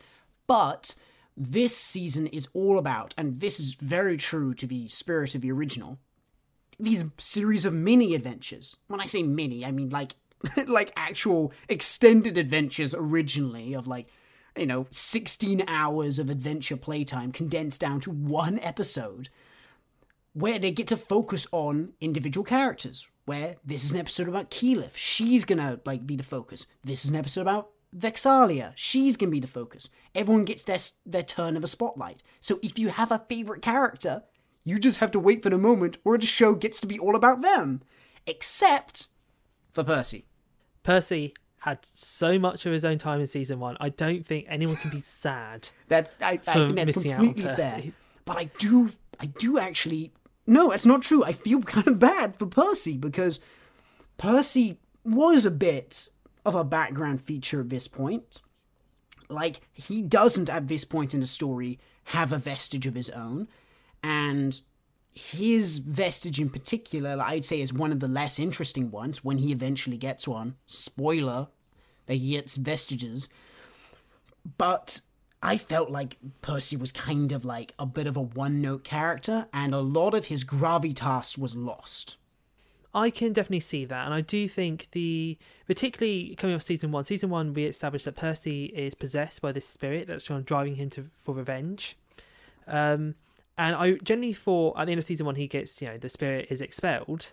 [0.47, 0.95] But
[1.37, 5.51] this season is all about, and this is very true to the spirit of the
[5.51, 5.99] original,
[6.79, 8.77] these series of mini adventures.
[8.87, 10.15] When I say mini, I mean like
[10.67, 14.07] like actual extended adventures originally of like
[14.57, 19.29] you know 16 hours of adventure playtime condensed down to one episode
[20.33, 24.95] where they get to focus on individual characters where this is an episode about Keyleth
[24.95, 28.71] she's gonna like be the focus this is an episode about Vex'ahlia.
[28.75, 32.79] she's gonna be the focus everyone gets their their turn of a spotlight so if
[32.79, 34.23] you have a favorite character
[34.63, 37.15] you just have to wait for the moment where the show gets to be all
[37.15, 37.81] about them
[38.25, 39.07] except
[39.73, 40.25] for Percy
[40.83, 43.77] Percy had so much of his own time in season one.
[43.79, 45.69] I don't think anyone can be sad.
[45.89, 47.83] That I, I think that's completely fair.
[48.25, 50.11] But I do, I do actually.
[50.47, 51.23] No, that's not true.
[51.23, 53.39] I feel kind of bad for Percy because
[54.17, 56.09] Percy was a bit
[56.45, 58.41] of a background feature at this point.
[59.29, 63.47] Like he doesn't at this point in the story have a vestige of his own,
[64.03, 64.59] and
[65.13, 69.51] his vestige in particular, I'd say, is one of the less interesting ones when he
[69.51, 70.55] eventually gets one.
[70.65, 71.47] Spoiler,
[72.07, 73.29] that he gets vestiges.
[74.57, 75.01] But
[75.43, 79.47] I felt like Percy was kind of like a bit of a one note character,
[79.53, 82.17] and a lot of his gravitas was lost.
[82.93, 87.05] I can definitely see that, and I do think the particularly coming off season one.
[87.05, 90.75] Season one, we established that Percy is possessed by this spirit that's kind of driving
[90.75, 91.97] him to for revenge.
[92.67, 93.15] Um,
[93.57, 96.09] and I generally thought at the end of season one he gets, you know, the
[96.09, 97.31] spirit is expelled.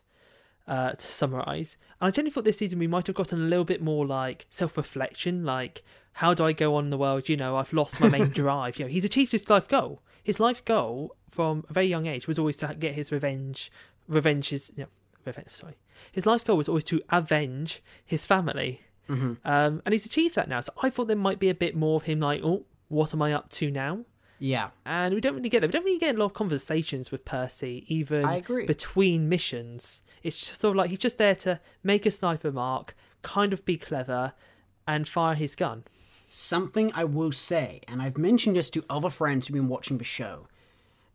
[0.68, 3.64] Uh, to summarize, and I generally thought this season we might have gotten a little
[3.64, 5.82] bit more like self-reflection, like
[6.18, 7.28] how do I go on in the world?
[7.28, 8.78] You know, I've lost my main drive.
[8.78, 10.02] You know, he's achieved his life goal.
[10.22, 13.72] His life goal from a very young age was always to get his revenge.
[14.08, 14.88] Revenge his, you know,
[15.24, 15.48] revenge.
[15.52, 15.78] Sorry,
[16.12, 19.34] his life goal was always to avenge his family, mm-hmm.
[19.44, 20.60] um, and he's achieved that now.
[20.60, 23.22] So I thought there might be a bit more of him, like, oh, what am
[23.22, 24.04] I up to now?
[24.38, 24.70] Yeah.
[24.86, 25.68] And we don't really get that.
[25.68, 28.66] We don't really get a lot of conversations with Percy, even I agree.
[28.66, 30.02] between missions.
[30.22, 33.64] It's just sort of like he's just there to make a sniper mark, kind of
[33.64, 34.32] be clever,
[34.86, 35.84] and fire his gun.
[36.30, 40.04] Something I will say, and I've mentioned this to other friends who've been watching the
[40.04, 40.46] show,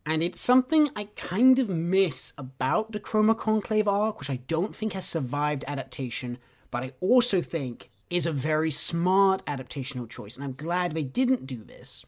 [0.06, 4.76] and it's something I kind of miss about the Chroma Conclave arc, which I don't
[4.76, 6.40] think has survived adaptation,
[6.72, 11.48] but I also think is a very smart adaptational choice, and I'm glad they didn't
[11.48, 12.06] do this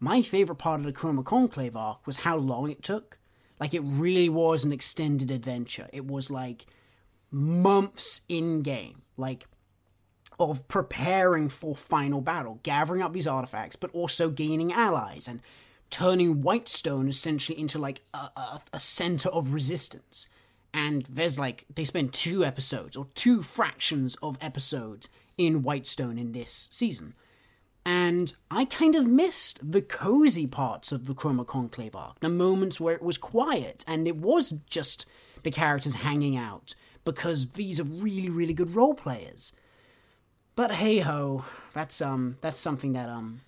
[0.00, 3.18] my favorite part of the Chroma Conclave arc was how long it took.
[3.58, 5.88] Like, it really was an extended adventure.
[5.92, 6.66] It was like
[7.30, 9.46] months in game, like,
[10.38, 15.42] of preparing for final battle, gathering up these artifacts, but also gaining allies and
[15.90, 20.28] turning Whitestone essentially into like a, a, a center of resistance.
[20.72, 26.32] And there's like, they spend two episodes or two fractions of episodes in Whitestone in
[26.32, 27.14] this season
[27.84, 32.80] and I kind of missed the cozy parts of the Chroma Conclave arc, the moments
[32.80, 35.06] where it was quiet and it was just
[35.42, 39.52] the characters hanging out, because these are really, really good role players.
[40.56, 43.40] But hey ho, that's um that's something that um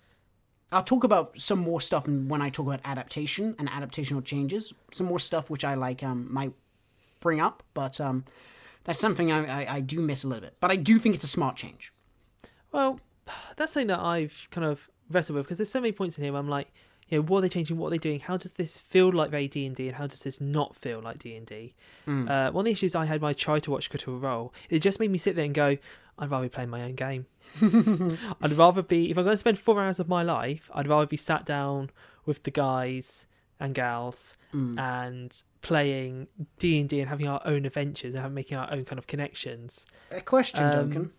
[0.71, 4.73] I'll talk about some more stuff when I talk about adaptation and adaptational changes.
[4.93, 6.53] Some more stuff which I like um might
[7.19, 8.23] bring up, but um
[8.85, 10.55] that's something I, I, I do miss a little bit.
[10.59, 11.93] But I do think it's a smart change.
[12.71, 12.99] Well,
[13.57, 16.33] that's something that I've kind of wrestled with because there's so many points in here
[16.33, 16.71] where I'm like,
[17.09, 17.77] you know, what are they changing?
[17.77, 18.21] What are they doing?
[18.21, 21.01] How does this feel like very D and D, and how does this not feel
[21.01, 21.75] like D and D?
[22.07, 22.29] Mm.
[22.29, 24.79] Uh, one of the issues I had when I tried to watch Critical Role, it
[24.79, 25.77] just made me sit there and go,
[26.17, 27.25] I'd rather be playing my own game.
[28.41, 31.05] I'd rather be if I'm going to spend four hours of my life, I'd rather
[31.05, 31.89] be sat down
[32.25, 33.27] with the guys
[33.59, 34.79] and gals mm.
[34.79, 36.27] and playing
[36.59, 39.85] D and D and having our own adventures and making our own kind of connections.
[40.11, 41.11] A question, um, Duncan.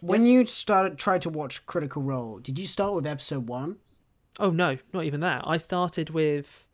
[0.00, 3.76] When you started tried to watch Critical Role, did you start with episode one?
[4.38, 5.42] Oh no, not even that.
[5.46, 6.66] I started with,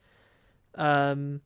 [0.74, 1.40] um,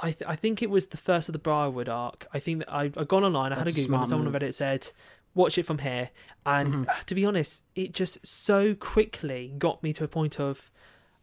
[0.00, 2.26] I th- I think it was the first of the Briarwood arc.
[2.34, 3.52] I think that I I gone online.
[3.52, 4.00] I That's had a Google.
[4.00, 4.88] And someone on Reddit said,
[5.34, 6.10] "Watch it from here."
[6.44, 7.00] And Mm-hmm.
[7.06, 10.70] to be honest, it just so quickly got me to a point of,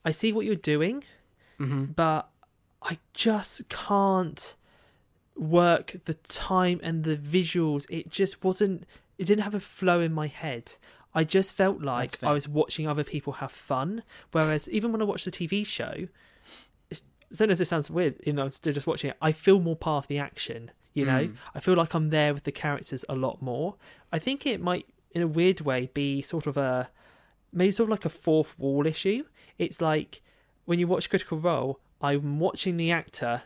[0.05, 1.03] I see what you're doing,
[1.59, 1.85] Mm-hmm.
[1.95, 2.29] but
[2.81, 4.55] I just can't
[5.35, 7.85] work the time and the visuals.
[7.89, 8.85] It just wasn't.
[9.17, 10.75] It didn't have a flow in my head.
[11.13, 14.03] I just felt like I was watching other people have fun.
[14.31, 16.07] Whereas even when I watch the TV show,
[16.91, 17.01] it's,
[17.31, 19.17] I don't know if this sounds weird, even though I'm still just watching it.
[19.21, 20.69] I feel more part of the action.
[20.93, 21.35] You know, Mm.
[21.55, 23.75] I feel like I'm there with the characters a lot more.
[24.11, 26.89] I think it might, in a weird way, be sort of a
[27.53, 29.23] maybe sort of like a fourth wall issue.
[29.57, 30.21] It's like
[30.65, 33.43] when you watch Critical Role, I'm watching the actor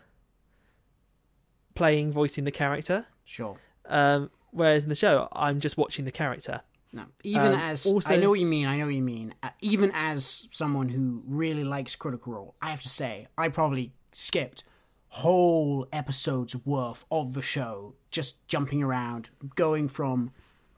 [1.76, 3.06] playing, voicing the character.
[3.24, 3.58] Sure.
[3.86, 6.62] Um, whereas in the show, I'm just watching the character.
[6.94, 7.06] No.
[7.24, 9.34] Even Um, as also- I know what you mean, I know what you mean.
[9.42, 13.94] Uh, even as someone who really likes Critical Role, I have to say I probably
[14.12, 14.64] skipped
[15.08, 20.32] whole episodes worth of the show just jumping around, going from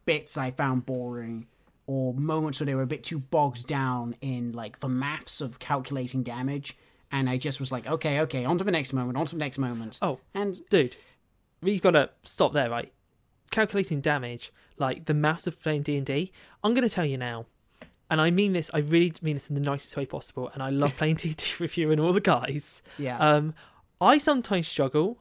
[0.06, 1.48] bits I found boring
[1.88, 5.58] or moments where they were a bit too bogged down in like the maths of
[5.60, 6.78] calculating damage.
[7.12, 9.40] And I just was like, okay, okay, on to the next moment, on to the
[9.40, 9.98] next moment.
[10.02, 10.20] Oh.
[10.34, 10.96] and Dude,
[11.62, 12.93] we've got to stop there, right?
[13.54, 16.32] Calculating damage, like the maths of playing D&D,
[16.64, 17.46] I'm going to tell you now.
[18.10, 20.50] And I mean this, I really mean this in the nicest way possible.
[20.54, 22.82] And I love playing D&D with you and all the guys.
[22.98, 23.54] yeah, Um,
[24.02, 25.20] I sometimes struggle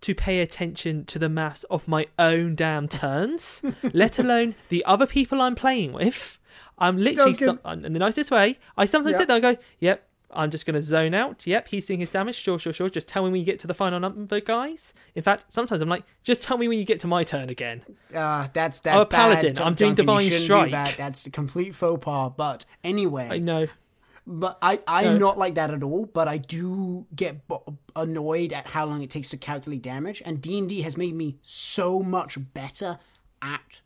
[0.00, 5.06] to pay attention to the maths of my own damn turns, let alone the other
[5.06, 6.38] people I'm playing with.
[6.78, 8.58] I'm literally some, in the nicest way.
[8.76, 9.18] I sometimes Yeah.
[9.18, 11.46] sit there and go, "Yep, I'm just going to zone out.
[11.46, 12.36] Yep, he's doing his damage.
[12.36, 12.88] Sure, sure, sure.
[12.90, 15.88] Just tell me when you get to the final number, guys." In fact, sometimes I'm
[15.88, 17.82] like, "Just tell me when you get to my turn again."
[18.14, 19.54] Uh, that's that's a paladin.
[19.54, 20.66] Bad, I'm doing divine strike.
[20.66, 20.96] Do that.
[20.96, 22.32] That's a complete faux pas.
[22.36, 23.66] But anyway, I know.
[24.26, 25.18] but I I'm No.
[25.18, 26.06] not like that at all.
[26.06, 30.22] But I do get bo- annoyed at how long it takes to calculate damage.
[30.24, 32.98] And D and D has made me so much better
[33.42, 33.80] at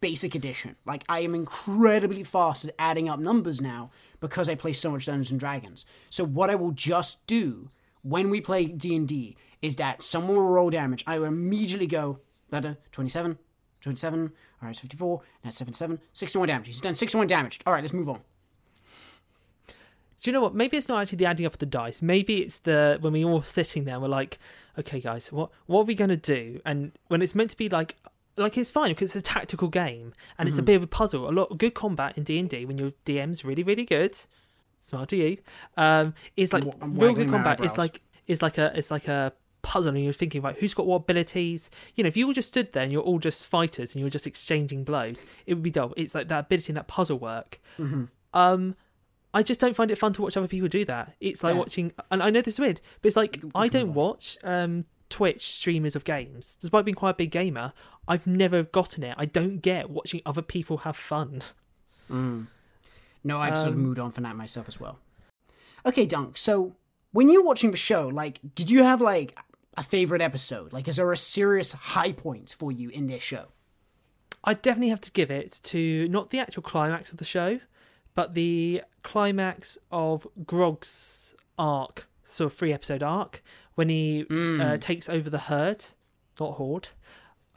[0.00, 0.76] basic addition.
[0.84, 5.06] Like I am incredibly fast at adding up numbers now because I play so much
[5.06, 5.84] Dungeons and Dragons.
[6.10, 7.70] So what I will just do
[8.02, 11.04] when we play D and D is that someone will roll damage.
[11.06, 13.38] I will immediately go letter 27,
[13.80, 14.30] 27, all
[14.62, 16.66] right, it's 54, that's 77, 61 damage.
[16.66, 17.60] He's done 61 damage.
[17.66, 18.20] All right, let's move on.
[20.22, 20.54] Do you know what?
[20.54, 22.00] Maybe it's not actually the adding up of the dice.
[22.02, 24.38] Maybe it's the when we all sitting there, we're like,
[24.78, 26.60] okay, guys, what what are we gonna do?
[26.64, 27.96] And when it's meant to be like,
[28.36, 30.48] like it's fine because it's a tactical game and Mm-hmm.
[30.48, 31.28] it's a bit of a puzzle.
[31.28, 34.16] A lot of good combat in D and D when your DM's really really good.
[34.80, 35.38] Smart to you.
[35.76, 37.60] Um, is like I'm real good combat.
[37.64, 40.86] It's like it's like a it's like a puzzle and you're thinking right who's got
[40.86, 43.94] what abilities you know if you all just stood there and you're all just fighters
[43.94, 46.86] and you're just exchanging blows it would be dull it's like that ability and that
[46.86, 48.04] puzzle work Mm-hmm.
[48.32, 48.76] um
[49.34, 51.14] I just don't find it fun to watch other people do that.
[51.20, 51.58] It's like Yeah.
[51.58, 55.50] watching, and I know this is weird, but it's like I don't watch um, Twitch
[55.52, 56.56] streamers of games.
[56.60, 57.72] Despite being quite a big gamer,
[58.08, 59.14] I've never gotten it.
[59.18, 61.42] I don't get watching other people have fun.
[62.08, 64.98] No, I've sort of Um, moved on from that myself as well.
[65.84, 66.36] Okay, Dunk.
[66.36, 66.76] So
[67.12, 69.38] when you're watching the show, like, did you have like
[69.76, 70.72] a favorite episode?
[70.72, 73.46] Like, is there a serious high point for you in this show?
[74.44, 77.58] I definitely have to give it to not the actual climax of the show,
[78.14, 83.42] but the climax of Grog's arc, sort of three episode arc,
[83.76, 84.26] when he
[84.60, 85.84] uh, takes over the herd,
[86.40, 86.88] not horde.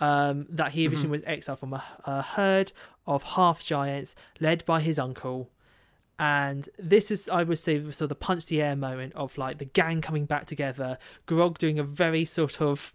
[0.01, 2.71] Um, that he originally was exiled from a, a herd
[3.05, 5.49] of half giants led by his uncle.
[6.17, 9.57] And this is, I would say, sort of the punch the air moment of like
[9.57, 12.93] the gang coming back together, Grog doing a very sort of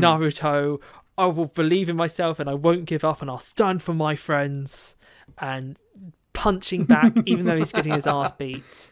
[0.00, 0.80] Naruto,
[1.18, 4.16] I will believe in myself and I won't give up and I'll stand for my
[4.16, 4.96] friends,
[5.38, 5.76] and
[6.32, 8.90] punching back even though he's getting his ass beat.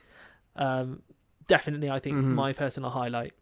[0.57, 1.03] Um,
[1.47, 3.33] definitely, I think my personal highlight.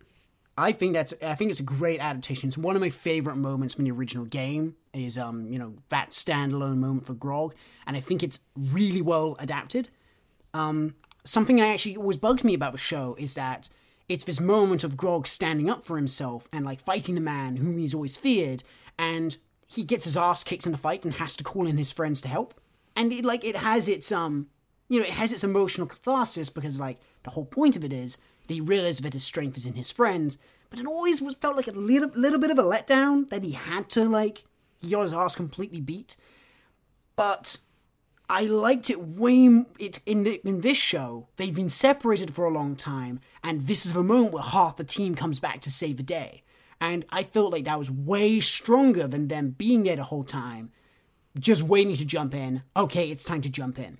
[0.59, 2.49] I think that's I think it's a great adaptation.
[2.49, 6.11] It's one of my favorite moments from the original game is um, you know, that
[6.11, 7.55] standalone moment for Grog,
[7.87, 9.90] and I think it's really well adapted.
[10.55, 13.69] Um something that actually always bugged me about the show is that
[14.09, 17.77] it's this moment of Grog standing up for himself and like fighting the man whom
[17.79, 18.62] he's always feared,
[18.99, 21.92] and he gets his ass kicked in the fight and has to call in his
[21.92, 22.55] friends to help.
[22.95, 24.47] And it like it has its um
[24.88, 28.19] you know, it has its emotional catharsis because like the whole point of it is
[28.54, 30.38] he realizes that his strength is in his friends,
[30.70, 33.52] but it always was felt like a little little bit of a letdown that he
[33.52, 34.44] had to like
[34.80, 36.16] he got his ass completely beat.
[37.14, 37.59] But
[38.28, 41.28] I liked it way it in in this show.
[41.37, 44.85] They've been separated for a long time, and this is the moment where half the
[44.85, 46.42] team comes back to save the day.
[46.80, 50.72] And I felt like that was way stronger than them being there the whole time,
[51.38, 52.62] just waiting to jump in.
[52.76, 53.98] Okay, it's time to jump in.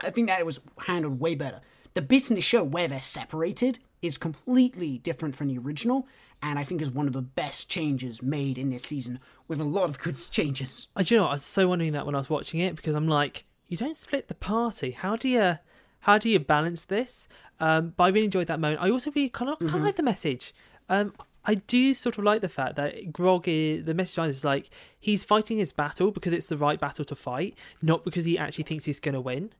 [0.00, 1.60] I think that it was handled way better.
[1.94, 6.08] The bits in the show where they're separated is completely different from the original,
[6.42, 9.64] and I think is one of the best changes made in this season, with a
[9.64, 10.88] lot of good changes.
[10.96, 12.76] I do you know what, I was so wondering that when I was watching it
[12.76, 14.90] because I'm like, you don't split the party.
[14.90, 15.58] How do you
[16.00, 17.28] how do you balance this?
[17.60, 18.82] Um, but I really enjoyed that moment.
[18.82, 20.52] I also really kind of kind of like the message.
[20.88, 24.70] Um, I do sort of like the fact that Grog is the message is like
[24.98, 28.64] he's fighting his battle because it's the right battle to fight, not because he actually
[28.64, 29.52] thinks he's going to win,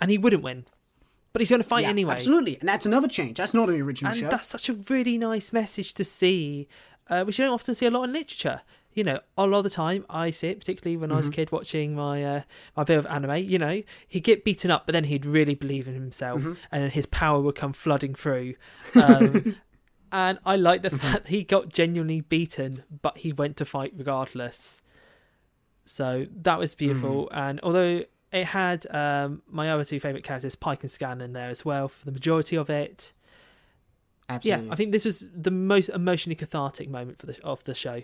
[0.00, 0.64] and he wouldn't win,
[1.34, 2.14] but he's going to fight Yeah, anyway.
[2.14, 3.36] Absolutely, and that's another change.
[3.36, 4.28] That's not an original and show.
[4.30, 6.66] that's such a really nice message to see,
[7.10, 8.62] uh, which you don't often see a lot in literature.
[8.94, 11.30] you know, a lot of the time I see it, particularly when I was a
[11.30, 12.42] kid watching my uh,
[12.76, 13.38] my bit of anime.
[13.38, 17.06] You know, he'd get beaten up, but then he'd really believe in himself, and his
[17.06, 18.54] power would come flooding through.
[18.94, 19.56] Um,
[20.12, 23.92] and I like the fact that he got genuinely beaten, but he went to fight
[23.96, 24.80] regardless.
[25.86, 27.28] So that was beautiful.
[27.32, 31.50] And although it had um, my other two favorite characters, Pike and Scan, in there
[31.50, 33.12] as well for the majority of it.
[34.28, 34.66] Absolutely.
[34.66, 38.02] Yeah, I think this was the most emotionally cathartic moment for the of the show.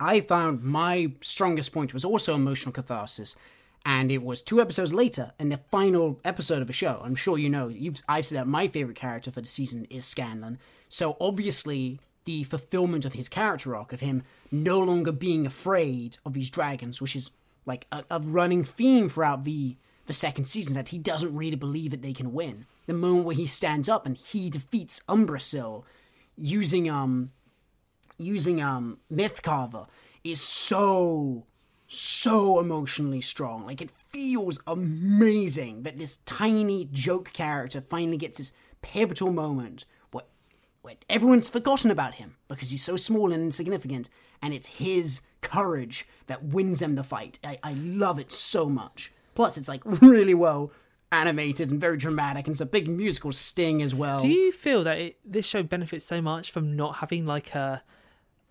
[0.00, 3.36] I found my strongest point was also emotional catharsis,
[3.84, 7.00] and it was two episodes later in the final episode of a show.
[7.04, 7.68] I'm sure you know.
[7.68, 10.58] You've I've said that my favorite character for the season is Scanlan.
[10.88, 16.34] So obviously the fulfillment of his character arc of him no longer being afraid of
[16.34, 17.30] these dragons, which is
[17.64, 21.90] like a, a running theme throughout the the second season that he doesn't really believe
[21.90, 22.66] that they can win.
[22.86, 25.84] The moment where he stands up and he defeats Umbrasyl
[26.36, 27.32] using um
[28.18, 29.88] using um Mythcarver
[30.22, 31.46] is so
[31.88, 33.66] so emotionally strong.
[33.66, 39.86] Like it feels amazing that this tiny joke character finally gets this pivotal moment
[40.86, 44.08] where, everyone's forgotten about him because he's so small and insignificant,
[44.40, 47.38] and it's his courage that wins them the fight.
[47.44, 49.12] I, I love it so much.
[49.34, 50.72] Plus, it's like really well
[51.10, 54.20] animated and very dramatic, and it's a big musical sting as well.
[54.20, 57.82] Do you feel that it, this show benefits so much from not having like a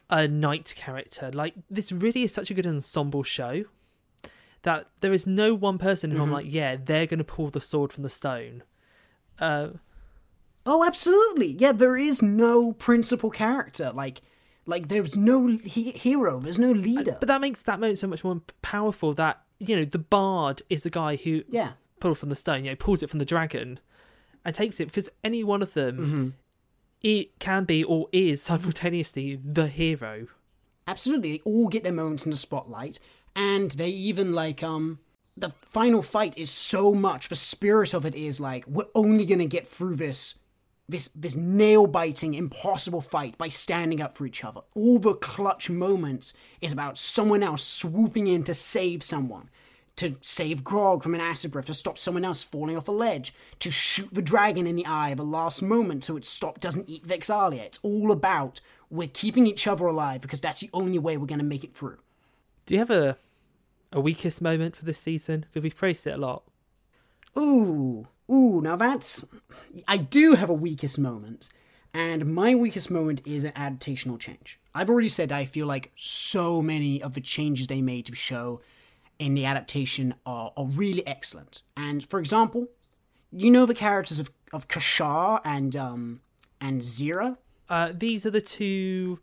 [0.09, 1.31] a knight character?
[1.31, 3.63] Like this really is such a good ensemble show
[4.63, 7.61] that there is no one person who I'm like, yeah, they're going to pull the
[7.61, 8.63] sword from the stone.
[9.39, 9.69] Uh,
[10.65, 11.55] Oh, absolutely.
[11.59, 13.91] Yeah, there is no principal character.
[13.93, 14.21] Like,
[14.65, 16.39] like there's no he- hero.
[16.39, 17.17] There's no leader.
[17.19, 19.13] but that makes that moment so much more powerful.
[19.13, 22.63] That you know, the bard is the guy who yeah, pulled from the stone.
[22.65, 23.79] You know, pulls it from the dragon
[24.43, 26.33] and takes it because any one of them,
[27.01, 30.27] it can be or is simultaneously the hero.
[30.87, 31.33] absolutely.
[31.37, 32.99] They all get their moments in the spotlight,
[33.35, 34.99] and they even like um
[35.37, 37.29] the final fight is so much.
[37.29, 40.35] The spirit of it is like we're only gonna get through this.
[40.87, 44.61] This this nail biting impossible fight by standing up for each other.
[44.75, 49.49] All the clutch moments is about someone else swooping in to save someone.
[49.95, 53.33] to save Grog from an acid breath, to stop someone else falling off a ledge,
[53.59, 56.89] to shoot the dragon in the eye at the last moment so it stop doesn't
[56.89, 57.61] eat Vex'ahlia.
[57.61, 61.39] It's all about we're keeping each other alive because that's the only way we're going
[61.39, 61.99] to make it through.
[62.65, 63.17] Do you have a
[63.91, 65.45] a weakest moment for this season?
[65.47, 66.43] Because we've praised it a lot.
[67.37, 69.25] Ooh, ooh, now that's.
[69.87, 71.49] I do have a weakest moment,
[71.93, 74.59] and my weakest moment is an adaptational change.
[74.73, 78.17] I've already said I feel like so many of the changes they made to the
[78.17, 78.61] show
[79.19, 81.61] in the adaptation are, are really excellent.
[81.77, 82.67] And for example,
[83.31, 86.21] you know the characters of, of Kashaw and um
[86.59, 87.37] and Zahra?
[87.69, 89.19] Uh, these are the two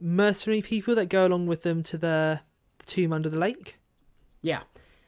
[0.00, 2.40] mercenary people that go along with them to the,
[2.78, 3.78] the tomb under the lake.
[4.42, 4.62] Yeah.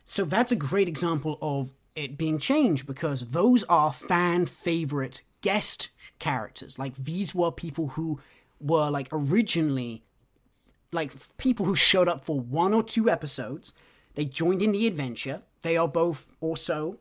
[0.04, 5.88] So that's a great example of it being changed because those are fan favorite guest
[6.18, 6.78] characters.
[6.78, 8.20] Like these were people who
[8.60, 10.04] were like originally
[10.92, 13.72] like people who showed up for one or two episodes.
[14.14, 15.42] They joined in the adventure.
[15.62, 16.98] They are both also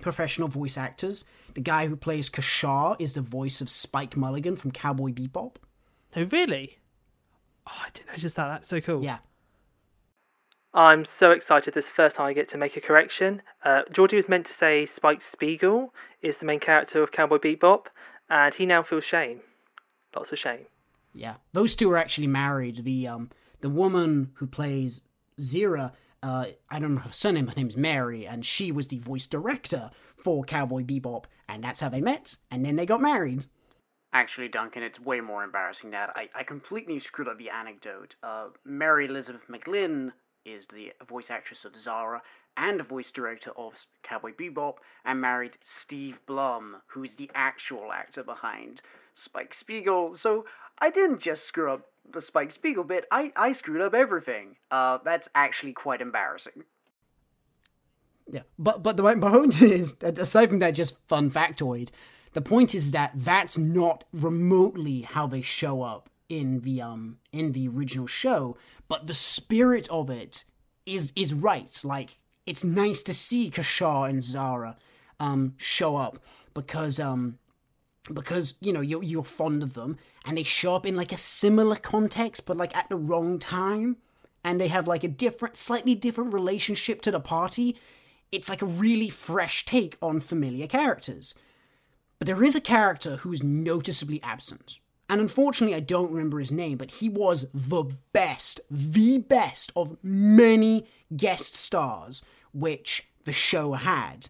[0.00, 1.24] professional voice actors.
[1.54, 5.56] The guy who plays Kashaw is the voice of Spike Mulligan from Cowboy Bebop.
[6.16, 6.78] Oh, really?
[7.66, 8.48] Oh, I didn't notice that.
[8.48, 9.02] That's so cool.
[9.02, 9.18] Yeah.
[10.78, 13.42] I'm so excited this is the first time I get to make a correction.
[13.64, 17.86] Uh, Geordie was meant to say Spike Spiegel is the main character of Cowboy Bebop,
[18.30, 19.40] and he now feels shame.
[20.14, 20.66] Lots of shame.
[21.12, 22.84] Yeah, those two are actually married.
[22.84, 25.02] The um the woman who plays
[25.40, 27.48] Zahra, uh, I don't know her surname.
[27.48, 31.88] Her name's Mary, and she was the voice director for Cowboy Bebop, and that's how
[31.88, 33.46] they met, and then they got married.
[34.12, 38.14] Actually, Duncan, it's way more embarrassing that I, I completely screwed up the anecdote.
[38.22, 40.12] Uh, Mary Elizabeth McGlynn
[40.52, 42.22] is the voice actress of Zahra
[42.56, 48.24] and voice director of Cowboy Bebop, and married Steve Blum, who is the actual actor
[48.24, 48.82] behind
[49.14, 50.16] Spike Spiegel.
[50.16, 50.44] So
[50.78, 54.56] I didn't just screw up the Spike Spiegel bit, I, I screwed up everything.
[54.70, 56.64] Uh, that's actually quite embarrassing.
[58.30, 61.90] Yeah, but but the point is, aside from that, just fun factoid,
[62.32, 67.52] the point is that that's not remotely how they show up in the um in
[67.52, 68.56] the original show,
[68.88, 70.44] but the spirit of it
[70.86, 71.80] is is right.
[71.84, 74.76] Like it's nice to see Kashaw and Zahra
[75.20, 76.18] um show up
[76.54, 77.38] because um
[78.12, 81.18] because you know you're you're fond of them and they show up in like a
[81.18, 83.96] similar context but like at the wrong time
[84.44, 87.76] and they have like a different slightly different relationship to the party.
[88.30, 91.34] It's like a really fresh take on familiar characters.
[92.18, 94.78] But there is a character who's noticeably absent
[95.08, 99.96] And unfortunately, I don't remember his name, but he was the best, the best of
[100.02, 100.86] many
[101.16, 104.28] guest stars which the show had.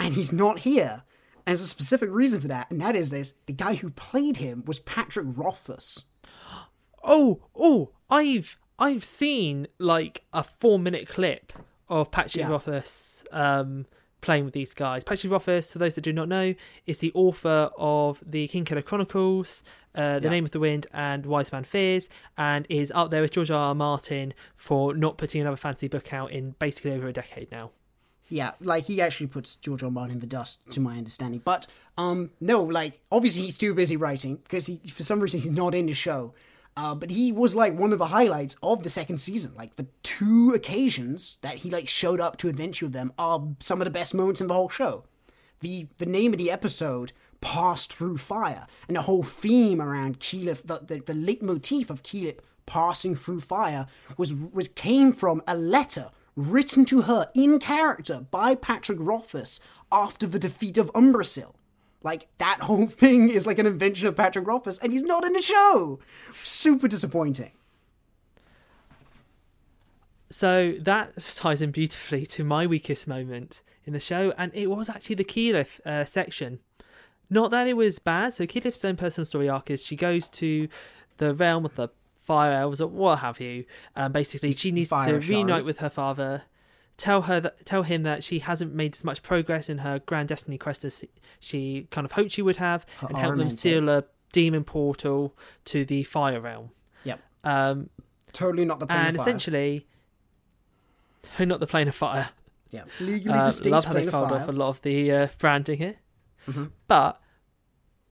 [0.00, 1.04] And he's not here.
[1.44, 4.36] And there's a specific reason for that, and that is this the guy who played
[4.38, 6.04] him was Patrick Rothfuss.
[7.02, 11.52] Oh, oh, I've I've seen like a four minute clip
[11.88, 12.48] of Patrick Yeah.
[12.48, 13.86] Rothfuss um,
[14.22, 15.04] playing with these guys.
[15.04, 16.54] Patrick Rothfuss, for those that do not know,
[16.86, 19.62] is the author of the King Killer Chronicles,
[19.94, 20.30] uh, The Yeah.
[20.30, 22.08] Name of the Wind, and Wise Man Fears,
[22.38, 23.68] and is up there with George R.
[23.68, 23.74] R.
[23.74, 27.70] Martin for not putting another fantasy book out in basically over a decade now.
[28.28, 29.88] Yeah, like he actually puts George R.
[29.88, 29.90] R.
[29.92, 31.42] Martin in the dust, to my understanding.
[31.44, 31.66] But
[31.98, 35.74] um, no, like obviously he's too busy writing because he, for some reason, he's not
[35.74, 36.32] in the show.
[36.76, 39.52] Uh, but he was like one of the highlights of the second season.
[39.54, 43.80] Like the two occasions that he like showed up to adventure with them are some
[43.80, 45.04] of the best moments in the whole show.
[45.60, 50.66] The the name of the episode passed through fire, and the whole theme around Keyleth,
[50.66, 56.10] the, the, the leitmotif of Keyleth passing through fire was was came from a letter
[56.36, 59.60] written to her in character by Patrick Rothfuss
[59.90, 61.54] after the defeat of Umbrasyl.
[62.02, 65.32] Like that whole thing is like an invention of Patrick Rothfuss, and he's not in
[65.32, 66.00] the show.
[66.42, 67.52] Super disappointing.
[70.30, 74.88] So that ties in beautifully to my weakest moment in the show, and it was
[74.88, 76.60] actually the Keyleth uh, section.
[77.28, 78.34] Not that it was bad.
[78.34, 80.68] So Keyleth's own personal story arc is she goes to
[81.18, 81.88] the realm of the
[82.20, 83.64] fire elves or what have you.
[83.96, 85.28] Um, basically, she needs Fire to Ashari.
[85.28, 86.42] reunite with her father.
[86.98, 90.28] Tell her that, tell him that she hasn't made as much progress in her grand
[90.28, 91.04] destiny quest as
[91.40, 95.34] she kind of hoped she would have, Her and help them seal a demon portal
[95.66, 96.70] to the fire realm.
[97.04, 97.20] Yep.
[97.44, 97.90] Um,
[98.32, 99.22] Totally not the plane and of fire.
[99.22, 99.86] essentially,
[101.40, 102.30] not the plane of fire.
[102.70, 104.12] yeah, legally Uh, distinct love how plane they.
[104.12, 104.32] Mm-hmm.
[104.34, 105.96] off a lot of the uh, branding here.
[106.88, 107.20] But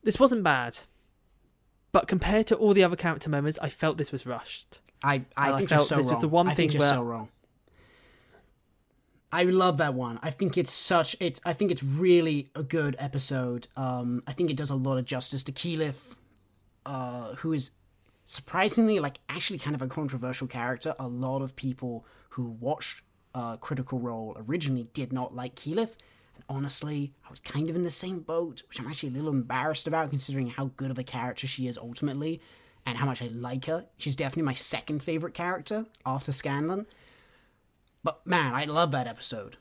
[0.03, 0.79] this wasn't bad.
[1.91, 4.79] But compared to all the other character moments, I felt this was rushed.
[5.03, 5.25] I, I And
[5.55, 7.03] I think you're felt so this was the one I think thing you're where- so
[7.03, 7.29] wrong.
[9.31, 10.19] I love that one.
[10.21, 13.67] I think it's such it's I think it's really a good episode.
[13.77, 16.15] Um I think it does a lot of justice to Keyleth,
[16.85, 17.71] uh, who is
[18.25, 20.95] surprisingly like actually kind of a controversial character.
[20.99, 23.03] A lot of people who watched
[23.33, 25.95] uh, Critical Role originally did not like Keyleth.
[26.35, 29.31] And honestly, I was kind of in the same boat, which I'm actually a little
[29.31, 32.41] embarrassed about considering how good of a character she is ultimately
[32.85, 33.85] and how much I like her.
[33.97, 36.87] She's definitely my second favorite character after Scanlan.
[38.03, 39.57] But man, I love that episode.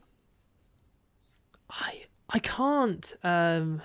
[1.69, 3.83] I I can't um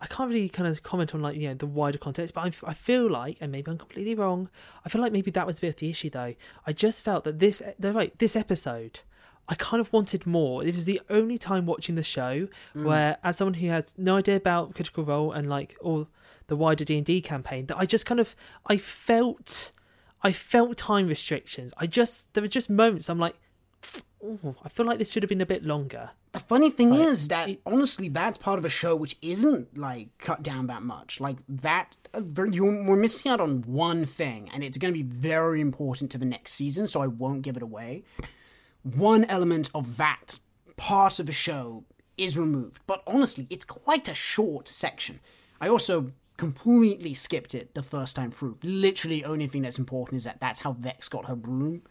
[0.00, 2.70] I can't really kind of comment on like you know the wider context, but I,
[2.70, 4.48] I feel like, and maybe I'm completely wrong.
[4.84, 6.34] I feel like maybe that was a bit of the issue though.
[6.66, 9.00] I just felt that this, they're right, this episode,
[9.48, 10.62] I kind of wanted more.
[10.62, 14.36] It was the only time watching the show where, as someone who has no idea
[14.36, 16.06] about Critical Role and like all
[16.46, 19.72] the wider D and D campaign, that I just kind of I felt,
[20.22, 21.72] I felt time restrictions.
[21.76, 23.36] I just there were just moments I'm like,
[24.24, 26.10] oh, I feel like this should have been a bit longer.
[26.32, 30.42] The funny thing is that honestly, that's part of a show which isn't like cut
[30.42, 31.20] down that much.
[31.20, 35.08] Like that, uh, you we're missing out on one thing, and it's going to be
[35.08, 36.86] very important to the next season.
[36.86, 38.04] So I won't give it away.
[38.82, 40.38] One element of that
[40.76, 41.84] part of the show
[42.16, 45.20] is removed, but honestly, it's quite a short section.
[45.60, 48.58] I also completely skipped it the first time through.
[48.62, 51.82] Literally, only thing that's important is that that's how Vex got her broom.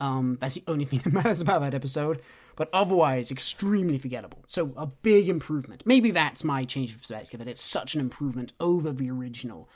[0.00, 2.20] Um, that's the only thing that matters about that episode.
[2.56, 4.44] But otherwise, extremely forgettable.
[4.46, 5.82] So a big improvement.
[5.84, 7.38] Maybe that's my change of perspective.
[7.38, 9.68] That it's such an improvement over the original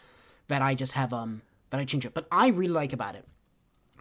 [0.49, 2.15] that I just have um that I change it.
[2.15, 3.27] But I really like about it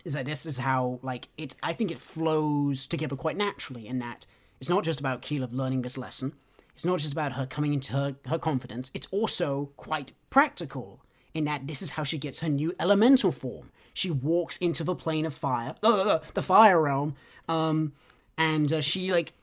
[0.06, 1.56] is that this is how like it.
[1.62, 4.26] I think it flows together quite naturally in that
[4.60, 6.34] it's not just about Keyleth learning this lesson.
[6.74, 8.92] It's not just about her coming into her, her confidence.
[8.94, 11.02] It's also quite practical
[11.34, 13.72] in that this is how she gets her new elemental form.
[13.94, 17.16] She walks into the plane of fire, uh, the fire realm,
[17.48, 17.94] um,
[18.38, 19.34] and uh, she like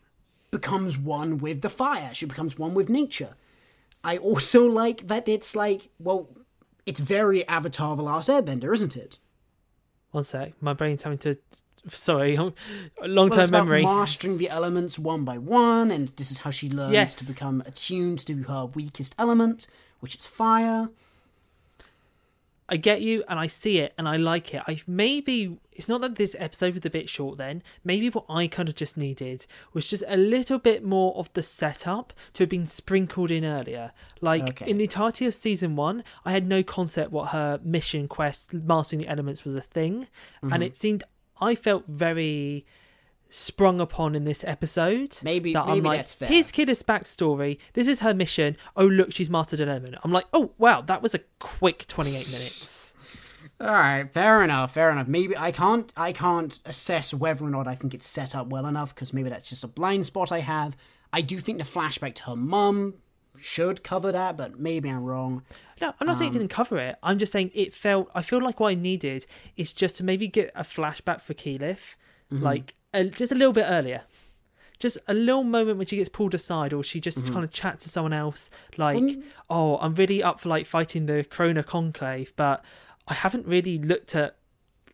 [0.51, 2.11] becomes one with the fire.
[2.15, 3.35] She becomes one with nature.
[4.05, 6.29] I also like that it's like, well,
[6.87, 9.19] it's very Avatar: The Last Airbender, isn't it?
[10.13, 11.37] One sec, my brain's having to.
[11.89, 12.37] Sorry,
[13.05, 13.83] long term about memory.
[13.85, 17.15] mastering the elements one by one, and this is how she learns Yes.
[17.15, 19.69] to become attuned to her weakest element,
[20.01, 20.89] which is fire.
[22.69, 24.63] I get you, and I see it, and I like it.
[24.67, 27.39] I maybe it's not that this episode was a bit short.
[27.39, 31.33] Then maybe what I kind of just needed was just a little bit more of
[31.35, 33.93] the setup to have been sprinkled in earlier.
[34.21, 34.71] Like Okay.
[34.71, 39.03] in the entirety of season one, I had no concept what her mission quest, mastering
[39.03, 40.09] the elements, was a thing,
[40.43, 40.63] and mm-hmm.
[40.63, 41.05] it seemed
[41.41, 42.65] I felt very
[43.31, 45.19] sprung upon in this episode.
[45.23, 46.29] Maybe- that I'm maybe like, that's fair.
[46.29, 47.59] Here's Kidda's backstory.
[47.75, 48.57] This is her mission.
[48.77, 49.97] Oh, look, she's mastered an element.
[50.05, 52.95] I'm like, oh wow, that was a quick 28 minutes.
[53.61, 55.09] All right, fair enough, fair enough.
[55.09, 58.67] Maybe I can't I can't assess whether or not I think it's set up well
[58.67, 60.77] enough because maybe that's just a blind spot I have.
[61.13, 62.95] I do think the flashback to her mum
[63.41, 65.43] should cover that, but maybe I'm wrong.
[65.81, 66.97] No, I'm not saying Um, it didn't cover it.
[67.03, 68.11] I'm just saying it felt.
[68.15, 69.25] I feel like what I needed
[69.57, 71.97] is just to maybe get a flashback for Keyleth,
[72.33, 72.43] Mm-hmm.
[72.43, 74.03] like a, just a little bit earlier.
[74.79, 77.03] Just a little moment when she gets pulled aside, or she Mm-hmm.
[77.05, 79.19] just kind of chats to someone else, like,
[79.49, 82.63] "Oh, I'm really up for like fighting the Chroma Conclave, but
[83.09, 84.37] I haven't really looked at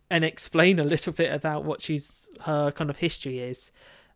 [0.09, 3.73] and explain a little bit about what she's her kind of history is."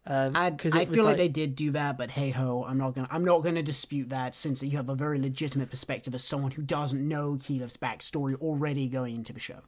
[0.09, 2.65] Um, I, 'cause I it was feel like, they did do that, but hey ho,
[2.65, 6.15] I'm not gonna I'm not gonna dispute that since you have a very legitimate perspective
[6.15, 9.63] as someone who doesn't know Keyleth's backstory already going into the show.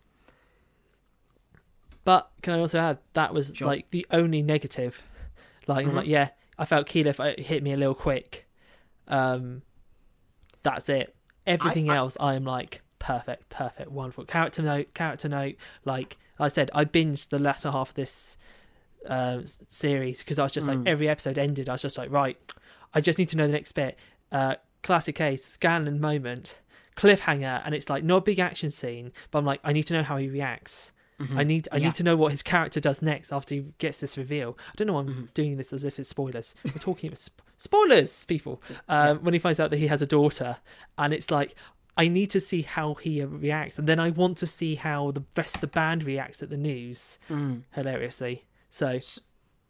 [2.05, 5.03] But can I also add that was like the only negative.
[5.67, 6.13] Like I'm like, Mm-hmm.
[6.13, 6.29] yeah,
[6.59, 8.47] I felt Keyleth it hit me a little quick.
[9.07, 9.63] Um,
[10.63, 11.15] that's it.
[11.47, 14.25] Everything I- else, I am like perfect, perfect, wonderful.
[14.25, 15.55] Character note, character note.
[15.85, 18.37] Like I said, I binged the latter half of this
[19.09, 20.89] uh, series because I was just like Mm.
[20.89, 21.69] every episode ended.
[21.69, 22.37] I was just like, right,
[22.95, 23.99] I just need to know the next bit.
[24.33, 26.59] Uh, classic case, Scanlan moment,
[26.97, 29.95] cliffhanger, and it's like not a big action scene, but I'm like, I need to
[29.95, 30.93] know how he reacts.
[31.37, 31.83] I need I Mm-hmm.
[31.83, 31.89] Yeah.
[31.89, 34.57] need to know what his character does next after he gets this reveal.
[34.69, 35.25] I don't know why I'm Mm-hmm.
[35.35, 36.55] doing this as if it's spoilers.
[36.64, 38.62] We're talking sp- spoilers, people.
[38.89, 40.59] Um, When he finds out that he has a daughter,
[40.97, 41.55] and it's like
[41.97, 45.25] I need to see how he reacts, and then I want to see how the
[45.37, 47.19] rest of the band reacts at the news.
[47.29, 47.62] Mm.
[47.75, 49.01] Hilariously, so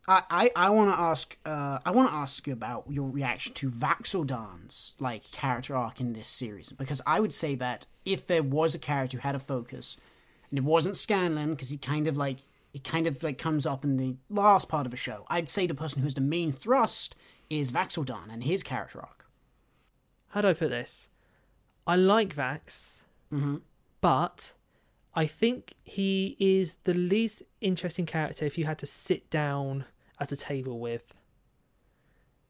[0.06, 3.54] I, I, I want to ask uh, I want to ask you about your reaction
[3.54, 8.42] to Vax'ildan's like character arc in this series because I would say that if there
[8.42, 9.96] was a character who had a focus
[10.50, 12.38] and it wasn't Scanlan because he kind of like
[12.72, 15.66] it kind of like comes up in the last part of the show I'd say
[15.66, 17.16] the person who's the main thrust
[17.48, 19.18] is Vax'ildan and his character arc
[20.28, 21.08] how do I put this?
[21.86, 23.00] I like Vax,
[23.32, 23.56] mm-hmm.
[24.00, 24.52] but
[25.14, 29.86] I think he is the least interesting character if you had to sit down
[30.20, 31.14] at a table with.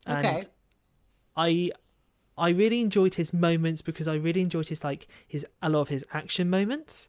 [0.07, 0.43] And Okay.
[1.37, 1.71] I
[2.39, 5.89] I really enjoyed his moments because I really enjoyed his like his a lot of
[5.89, 7.09] his action moments.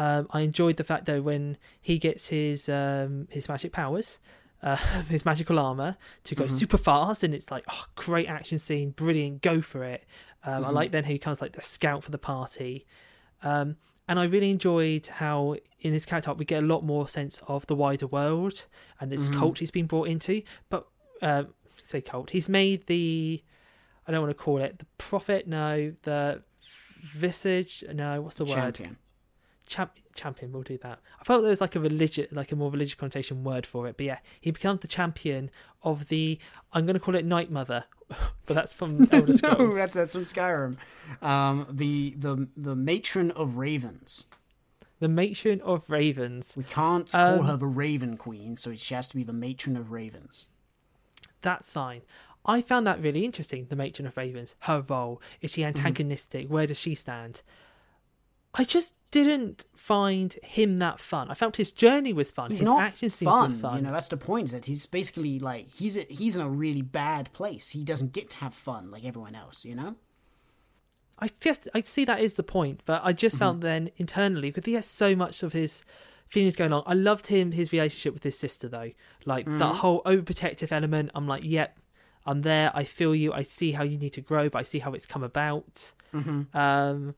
[0.00, 4.18] Um, I enjoyed the fact though when he gets his um, his magic powers,
[4.62, 4.76] uh,
[5.08, 9.42] his magical armor to go super fast, and it's like oh great action scene, brilliant,
[9.42, 10.04] go for it.
[10.44, 12.86] Um, I like then how he becomes like the scout for the party.
[13.42, 13.76] Um,
[14.08, 17.66] and I really enjoyed how in his character we get a lot more sense of
[17.66, 18.64] the wider world
[19.00, 20.42] and this cult he's been brought into.
[20.70, 20.86] But
[21.22, 21.48] um,
[21.82, 23.42] say cult, he's made the
[24.06, 25.46] I don't want to call it the prophet.
[25.46, 26.42] No, the
[27.02, 27.84] visage.
[27.92, 28.54] No, what's the word?
[28.54, 28.96] champion
[29.66, 30.52] Champ- champion.
[30.52, 31.00] We'll do that.
[31.20, 33.96] I felt there was like a religious, like a more religious connotation word for it.
[33.96, 35.50] But yeah, he becomes the champion
[35.82, 36.38] of the.
[36.72, 37.84] I'm going to call it Night Mother,
[38.46, 39.58] but that's from Elder Scrolls.
[39.58, 40.76] no that's that's from Skyrim
[41.22, 44.26] um, the the the matron of ravens
[45.00, 46.54] The matron of ravens.
[46.56, 49.76] we can't call Um, her the Raven Queen so she has to be the matron
[49.76, 50.46] of ravens
[51.42, 52.02] That's fine.
[52.46, 53.66] I found that really interesting.
[53.68, 56.48] The matron of ravens, her role is she antagonistic?
[56.48, 57.42] Where does she stand?
[58.54, 61.30] I just didn't find him that fun.
[61.30, 62.50] I felt his journey was fun.
[62.50, 63.76] he's his not action scenes fun, were fun.
[63.76, 64.46] You know, that's the point.
[64.46, 67.70] Is that he's basically like he's a, he's in a really bad place.
[67.70, 69.64] He doesn't get to have fun like everyone else.
[69.64, 69.96] You know.
[71.18, 73.40] I just I see that is the point, but I just Mm-hmm.
[73.44, 75.84] felt then internally because he has so much of his
[76.28, 76.82] feelings going on.
[76.86, 78.92] I loved him his relationship with his sister though,
[79.24, 79.58] like Mm-hmm.
[79.58, 81.10] that whole overprotective element.
[81.14, 81.78] I'm like, yep,
[82.26, 82.70] I'm there.
[82.74, 83.32] I feel you.
[83.32, 85.92] I see how you need to grow, but I see how it's come about.
[86.12, 86.56] Mm-hmm.
[86.56, 87.14] Um,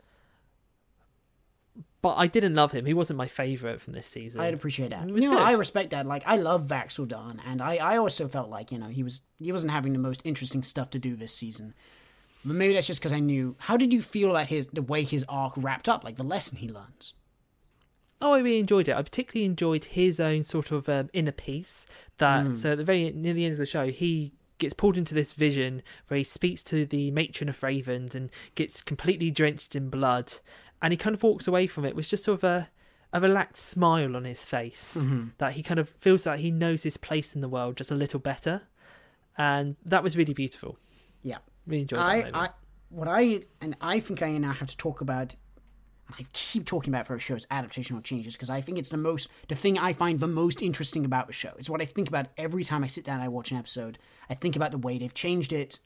[2.00, 2.86] but I didn't love him.
[2.86, 4.40] He wasn't my favorite from this season.
[4.40, 5.08] I'd appreciate that.
[5.08, 5.42] It You know, good.
[5.42, 6.06] I respect that.
[6.06, 9.50] Like, I love Vax'ildan, and I, I also felt like you know he was he
[9.50, 11.74] wasn't having the most interesting stuff to do this season.
[12.44, 13.56] But maybe that's just because I knew.
[13.58, 16.58] How did you feel about his the way his arc wrapped up, like the lesson
[16.58, 17.14] he learns?
[18.20, 18.96] Oh, I really enjoyed it.
[18.96, 21.86] I particularly enjoyed his own sort of um, inner peace.
[22.18, 25.14] That so at the very near the end of the show, he gets pulled into
[25.14, 29.88] this vision where he speaks to the matron of ravens and gets completely drenched in
[29.90, 30.34] blood,
[30.82, 32.70] and he kind of walks away from it with just sort of a
[33.12, 34.96] a relaxed smile on his face.
[34.98, 35.28] Mm-hmm.
[35.38, 37.94] That he kind of feels that he knows his place in the world just a
[37.94, 38.62] little better,
[39.36, 40.78] and that was really beautiful.
[41.22, 41.38] Yeah.
[41.66, 42.44] Really enjoyed that I.
[42.44, 42.48] I,
[42.90, 45.34] what I, and I think I now have to talk about,
[46.08, 48.90] and I keep talking about for a show is adaptational changes because I think it's
[48.90, 51.52] the most, the thing I find the most interesting about the show.
[51.58, 53.98] It's what I think about every time I sit down and I watch an episode.
[54.28, 55.78] I think about the way they've changed it.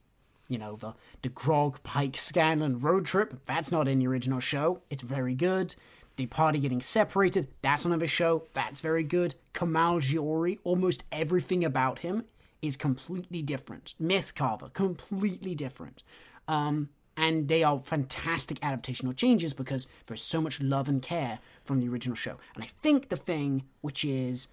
[0.48, 4.82] You know, the, the Grog, Pike, Scanlan road trip, that's not in the original show.
[4.90, 5.74] It's very good.
[6.16, 7.48] the party getting separated.
[7.62, 8.46] That's another show.
[8.54, 9.34] That's very good.
[9.54, 12.24] Kamal Giori, almost everything about him
[12.60, 13.94] is completely different.
[13.98, 16.02] Myth Carver, completely different.
[16.48, 21.80] Um, and they are fantastic adaptational changes because there's so much love and care from
[21.80, 22.38] the original show.
[22.54, 24.48] And I think the thing which is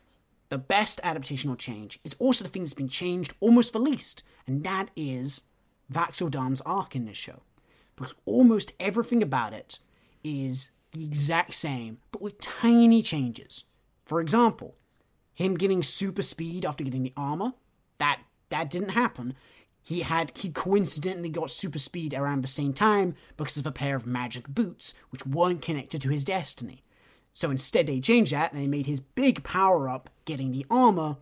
[0.50, 4.64] the best adaptational change is also the thing that's been changed almost the least, and
[4.64, 5.44] that is
[5.92, 7.42] Vax'ildan's arc in this show.
[7.96, 9.80] Because almost everything about it
[10.24, 13.66] is the exact same, but with tiny changes.
[14.06, 14.76] For example,
[15.34, 17.54] him getting super speed after getting the armor,
[18.00, 19.36] that that didn't happen.
[19.90, 23.96] He had he coincidentally got super speed around the same time because of a pair
[23.96, 26.84] of magic boots which weren't connected to his destiny.
[27.34, 31.18] So instead they changed that and they made his big power up getting the armor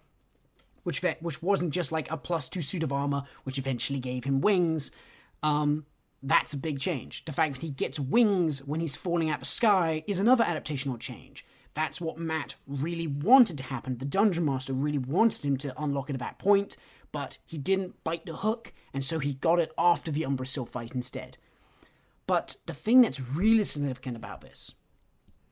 [0.83, 4.41] which which wasn't just like a plus 2 suit of armor which eventually gave him
[4.41, 4.91] wings.
[5.41, 5.85] Um
[6.21, 7.23] that's a big change.
[7.23, 10.43] The fact that he gets wings when he's falling out of the sky is another
[10.43, 11.45] adaptational change.
[11.73, 13.99] That's what Matt really wanted to happen.
[13.99, 16.75] The Dungeon Master really wanted him to unlock it at that point,
[17.11, 20.93] but he didn't bite the hook, and so he got it after the Umbrasyl fight
[20.93, 21.37] instead.
[22.25, 24.73] But the thing that's really significant about this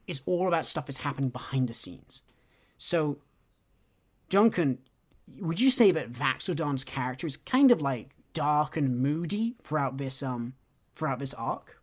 [0.07, 2.21] is all about stuff that's happening behind the scenes.
[2.77, 3.19] So,
[4.29, 4.79] Duncan,
[5.39, 10.21] would you say that Vax'ildan's character is kind of like dark and moody throughout this
[10.21, 10.53] um
[10.95, 11.81] throughout this arc?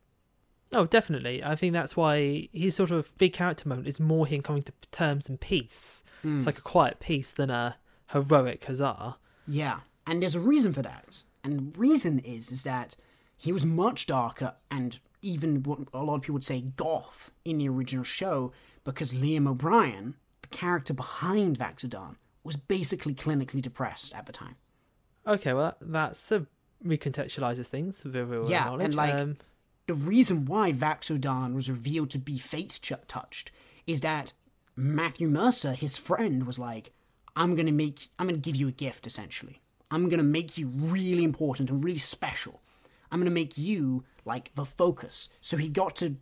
[0.74, 1.44] Oh, definitely.
[1.44, 4.72] I think that's why his sort of big character moment is more him coming to
[4.90, 6.02] terms and peace.
[6.24, 6.38] Mm.
[6.38, 7.76] It's like a quiet peace than a
[8.08, 9.16] heroic huzzah.
[9.46, 11.24] Yeah, and there's a reason for that.
[11.44, 12.96] And the reason is is that
[13.36, 17.58] he was much darker and even what a lot of people would say goth in
[17.58, 18.52] the original show
[18.84, 24.56] because Liam O'Brien, the character behind Vax'ildan, was basically clinically depressed at the time.
[25.26, 26.46] Okay, well that, that's a
[26.84, 28.02] recontextualizes things.
[28.02, 28.84] Very, yeah, knowledge.
[28.84, 29.36] and like um,
[29.86, 32.78] the reason why Vax'ildan was revealed to be fate
[33.08, 33.50] touched
[33.86, 34.32] is that
[34.76, 36.92] Matthew Mercer, his friend, was like,
[37.36, 39.60] "I'm gonna make, I'm gonna give you a gift, essentially.
[39.90, 42.60] I'm gonna make you really important and really special.
[43.10, 46.16] I'm gonna make you like the focus." So he got to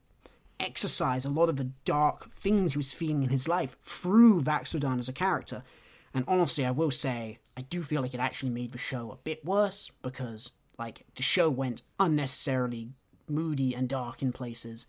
[0.58, 4.98] exercise a lot of the dark things he was feeling in his life through Vax'ildan
[4.98, 5.64] as a character.
[6.12, 9.16] And honestly, I will say, I do feel like it actually made the show a
[9.16, 12.90] bit worse because, like, the show went unnecessarily
[13.28, 14.86] moody and dark in places.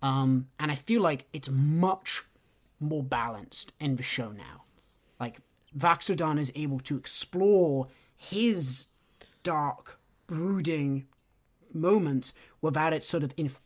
[0.00, 2.24] Um, and I feel like it's much
[2.80, 4.64] more balanced in the show now.
[5.20, 5.40] Like,
[5.76, 8.86] Vax'ildan is able to explore his
[9.42, 11.06] dark, brooding
[11.72, 13.62] moments without it sort of inf-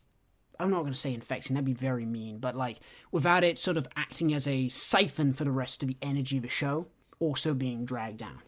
[0.59, 2.80] I'm not going to say infecting, that'd be very mean, but like
[3.11, 6.42] without it sort of acting as a siphon for the rest of the energy of
[6.42, 6.86] the show
[7.18, 8.40] also being dragged down.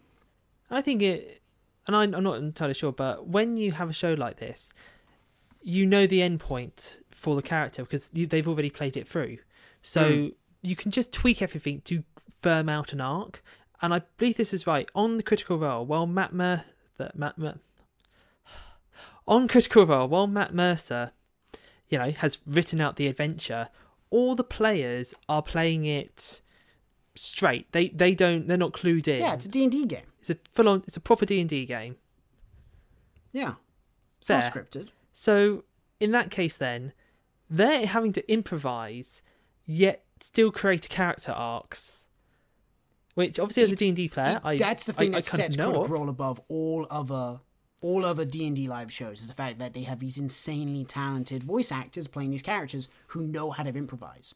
[0.71, 1.43] I think it,
[1.87, 4.73] and I, am not entirely sure, but when you have a show like this,
[5.63, 9.39] you know the end point for the character because they've already played it through.
[9.83, 10.35] So mm.
[10.63, 12.05] you can just tweak everything to
[12.41, 13.43] firm out an arc.
[13.81, 14.91] And I believe this is right.
[14.95, 16.65] On the critical role, while Matt Mer-
[17.15, 17.59] Matt Mer-
[19.27, 21.13] on critical role, while Matt Mercer,
[21.89, 23.69] you know, has written out the adventure,
[24.11, 26.41] all the players are playing it
[27.15, 27.71] straight.
[27.73, 29.21] They they don't they're not clued in.
[29.21, 30.07] Yeah, it's a D&D game.
[30.21, 31.97] It's a full on it's a proper D&D game.
[33.33, 33.55] Yeah.
[34.19, 34.89] It's not scripted.
[35.13, 35.65] So
[36.01, 36.93] in that case then
[37.51, 39.23] they're having to improvise
[39.67, 42.07] yet still create character arcs.
[43.19, 45.57] Which obviously as a D&D player, it, I That's the thing I, that I sets
[45.57, 47.41] Critical Role above all other
[47.83, 51.71] all other D&D live shows is the fact that they have these insanely talented voice
[51.73, 54.35] actors playing these characters who know how to improvise.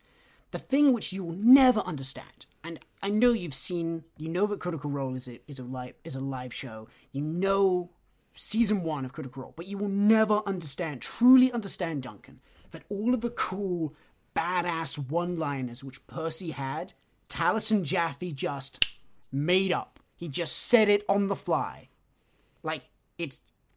[0.53, 4.61] The thing which you will never understand and I know you've seen, you know that
[4.61, 6.89] Critical Role is a is a live is a live show.
[7.13, 7.91] You know
[8.35, 13.13] season one of Critical Role, but you will never understand, truly understand, Duncan, that all
[13.13, 13.95] of the cool,
[14.35, 16.95] badass one-liners which Percy had,
[17.33, 18.99] Taliesin Jaffe just
[19.33, 19.99] made up.
[20.15, 21.89] He just said it on the fly,
[22.63, 22.83] like
[23.17, 23.41] it's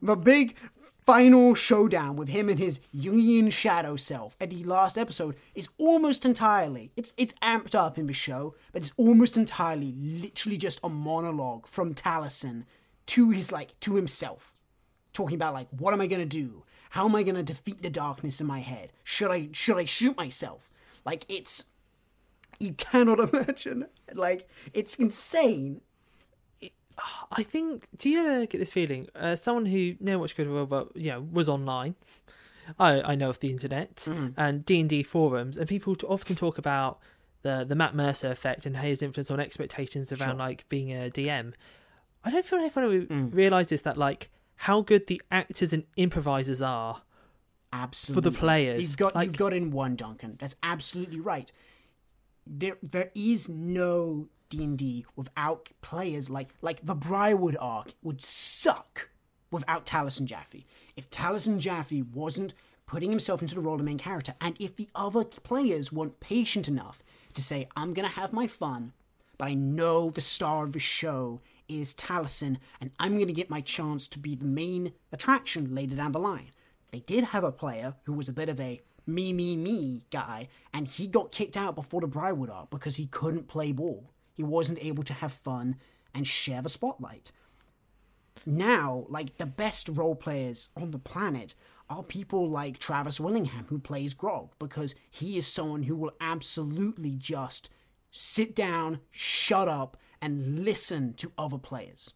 [0.00, 0.56] the big
[1.04, 6.24] final showdown with him and his Jungian shadow self at the last episode is almost
[6.24, 10.88] entirely it's it's amped up in the show, but it's almost entirely literally just a
[10.88, 12.64] monologue from Taliesin
[13.06, 14.54] to his like to himself.
[15.12, 16.62] Talking about like what am I gonna do?
[16.90, 18.92] How am I gonna defeat the darkness in my head?
[19.02, 20.70] Should I should I shoot myself?
[21.04, 21.64] Like it's
[22.60, 23.86] you cannot imagine.
[24.12, 25.80] Like it's insane.
[27.32, 27.88] I think.
[27.96, 29.08] Do you ever get this feeling?
[29.14, 31.94] Uh, someone who never watched Good World, but you know, was online.
[32.78, 34.28] I I know of the internet mm-hmm.
[34.36, 36.98] and D and D forums, and people often talk about
[37.42, 40.34] the the Matt Mercer effect and his influence on expectations around sure.
[40.34, 41.52] like being a DM.
[42.26, 43.34] I don't feel anyone mm.
[43.34, 47.02] realizes that like how good the actors and improvisers are
[47.74, 48.22] Absolutely.
[48.22, 48.80] For the players.
[48.80, 50.36] You've got Like- you've got in one, Duncan.
[50.38, 51.50] That's absolutely right.
[52.46, 58.20] There there is no D and D without players like like the Briarwood arc would
[58.20, 59.10] suck
[59.50, 60.66] without Taliesin Jaffe.
[60.96, 62.54] If Taliesin Jaffe wasn't
[62.86, 66.68] putting himself into the role of main character, and if the other players weren't patient
[66.68, 67.02] enough
[67.34, 68.92] to say, I'm gonna have my fun,
[69.38, 73.60] but I know the star of the show is Taliesin, and I'm gonna get my
[73.60, 76.50] chance to be the main attraction later down the line.
[76.90, 80.48] They did have a player who was a bit of a me, me, me guy,
[80.72, 84.10] and he got kicked out before the Briarwood arc because he couldn't play ball.
[84.32, 85.76] He wasn't able to have fun
[86.14, 87.32] and share the spotlight.
[88.46, 91.54] Now, like the best role players on the planet
[91.88, 97.16] are people like Travis Willingham, who plays Grog, because he is someone who will absolutely
[97.16, 97.70] just
[98.10, 102.14] sit down, shut up, and listen to other players.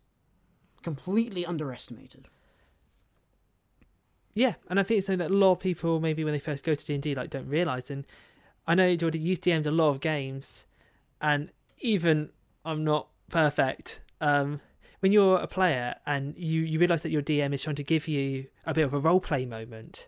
[0.83, 2.29] Completely underestimated.
[4.39, 6.63] Yeah, and I think it's something that a lot of people maybe when they first
[6.63, 7.91] go to D and D like don't realize.
[7.91, 8.07] And
[8.69, 10.65] I know Geordie, you've DM'd a lot of games,
[11.21, 12.31] and even
[12.65, 14.01] I'm not perfect.
[14.21, 14.61] Um,
[15.01, 18.07] when you're a player and you you realize that your DM is trying to give
[18.07, 20.07] you a bit of a role play moment,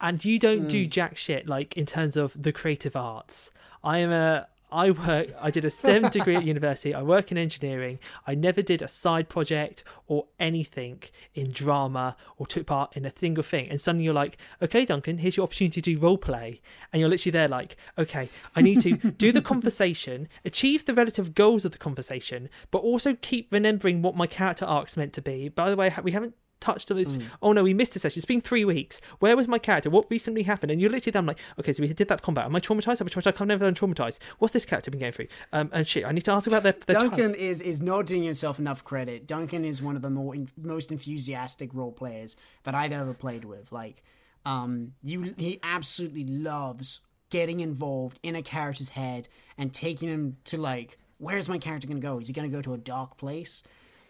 [0.00, 3.50] and you don't do jack shit like in terms of the creative arts.
[3.84, 6.94] I am a I work I did a STEM degree at university.
[6.94, 7.98] I work in engineering.
[8.26, 11.02] I never did a side project or anything
[11.34, 13.68] in drama or took part in a single thing.
[13.68, 16.60] And suddenly you're like, okay, Duncan, here's your opportunity to do role play.
[16.92, 21.34] And you're literally there like, okay, I need to do the conversation, achieve the relative
[21.34, 25.48] goals of the conversation, but also keep remembering what my character arc's meant to be.
[25.50, 27.12] By the way, we haven't touched on this.
[27.42, 28.18] Oh no, we missed a session.
[28.18, 29.00] It's been three weeks.
[29.18, 29.90] Where was my character?
[29.90, 30.70] What recently happened?
[30.70, 32.46] And you're literally I'm like, okay, so we did that combat.
[32.46, 33.00] Am I traumatized?
[33.00, 33.40] Am I traumatized?
[33.40, 34.18] I've never been traumatized.
[34.38, 35.28] What's this character been going through?
[35.52, 37.36] Um, and shit, I need to ask about their, their Duncan child.
[37.36, 39.26] is is not doing himself enough credit.
[39.26, 43.44] Duncan is one of the more in, most enthusiastic role players that I've ever played
[43.44, 43.72] with.
[43.72, 44.02] Like,
[44.46, 47.00] um, you he absolutely loves
[47.30, 52.00] getting involved in a character's head and taking him to like, where's my character gonna
[52.00, 52.18] go?
[52.18, 53.62] Is he gonna go to a dark place?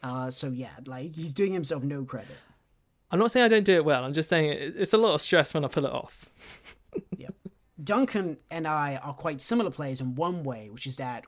[0.03, 2.37] Uh, so yeah, like he's doing himself no credit.
[3.11, 4.05] I'm not saying I don't do it well.
[4.05, 6.29] I'm just saying it's a lot of stress when I pull it off.
[7.17, 7.35] Yep.
[7.83, 11.25] Duncan and I are quite similar players in one way, which is that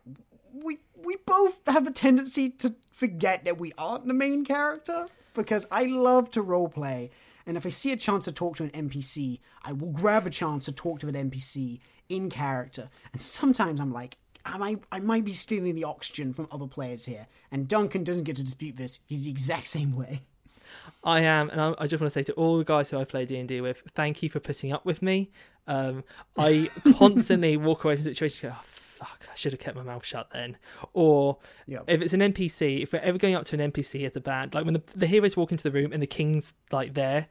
[0.53, 5.07] we we both have a tendency to forget that we aren't the main character.
[5.33, 7.11] Because I love to roleplay,
[7.47, 10.31] and if I see a chance to talk to an NPC, I will grab a
[10.31, 12.91] chance to talk to an NPC in character.
[13.13, 14.17] And sometimes I'm like,
[14.47, 17.27] I might, I might be stealing the oxygen from other players here.
[17.51, 19.01] And Duncan doesn't get to dispute this.
[19.07, 20.23] He's the exact same way.
[21.03, 23.05] I am, and I, I just want to say to all the guys who I
[23.05, 25.31] play D and D with, thank you for putting up with me.
[25.67, 26.05] Um,
[26.37, 28.43] I constantly walk away from situations.
[28.45, 29.27] and Go, oh, fuck!
[29.31, 30.57] I should have kept my mouth shut then.
[30.93, 31.39] Or
[31.87, 34.55] if it's an NPC, if we're ever going up to an NPC at the band,
[34.55, 37.29] like when the, the heroes walk into the room and the king's like there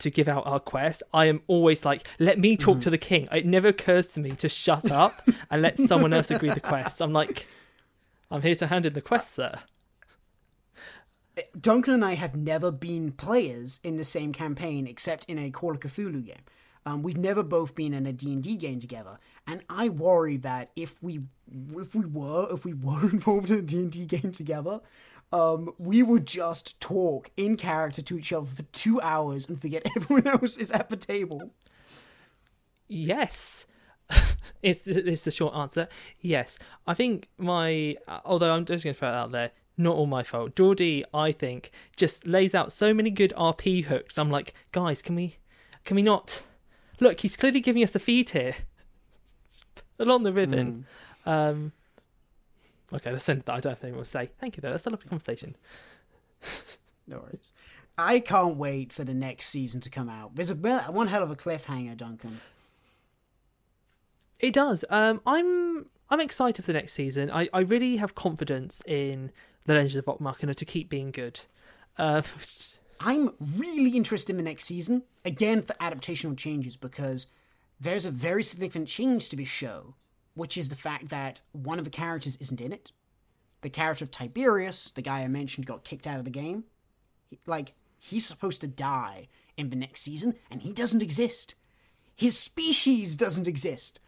[0.00, 3.28] to give out our quest, I am always like, let me talk to the king.
[3.32, 7.00] It never occurs to me to shut up and let someone else agree the quest.
[7.00, 7.46] I'm like,
[8.30, 9.54] I'm here to hand in the quest, sir.
[11.58, 15.72] Duncan and I have never been players in the same campaign except in a Call
[15.72, 16.36] of Cthulhu game.
[16.86, 21.02] Um, we've never both been in a D&D game together, and I worry that if
[21.02, 21.20] we
[21.72, 24.80] if we were if we were involved in a D&D game together,
[25.34, 29.84] um, we would just talk in character to each other for two hours and forget
[29.96, 31.50] everyone else is at the table.
[32.86, 33.66] Yes.
[34.62, 35.88] it's, the, it's the short answer.
[36.20, 36.56] Yes.
[36.86, 40.22] I think my, although I'm just going to throw it out there, not all my
[40.22, 40.54] fault.
[40.54, 44.18] Geordie, I think, just lays out so many good RP hooks.
[44.18, 45.38] I'm like, guys, can we,
[45.84, 46.42] can we not?
[47.00, 48.54] Look, he's clearly giving us a feed here.
[49.98, 50.86] Along the ribbon.
[51.26, 51.72] Um,
[52.94, 54.30] okay, that's that I don't think anything more say.
[54.40, 54.70] Thank you, though.
[54.70, 55.56] That's a lovely conversation.
[57.06, 57.52] No worries.
[57.96, 60.34] I can't wait for the next season to come out.
[60.34, 62.40] There's a one hell of a cliffhanger, Duncan.
[64.40, 64.84] It does.
[64.90, 67.30] Um, I'm I'm excited for the next season.
[67.30, 69.30] I, I really have confidence in
[69.64, 71.40] the Legends of Rock to keep being good.
[71.96, 72.22] Uh,
[73.00, 77.26] I'm really interested in the next season, again for adaptational changes, because
[77.80, 79.94] there's a very significant change to this show,
[80.34, 82.92] which is the fact that one of the characters isn't in it.
[83.62, 86.64] The character of Tiberius, the guy I mentioned, got kicked out of the game.
[87.30, 91.54] He- Like, he's supposed to die in the next season, and he doesn't exist.
[92.16, 94.00] His species doesn't exist.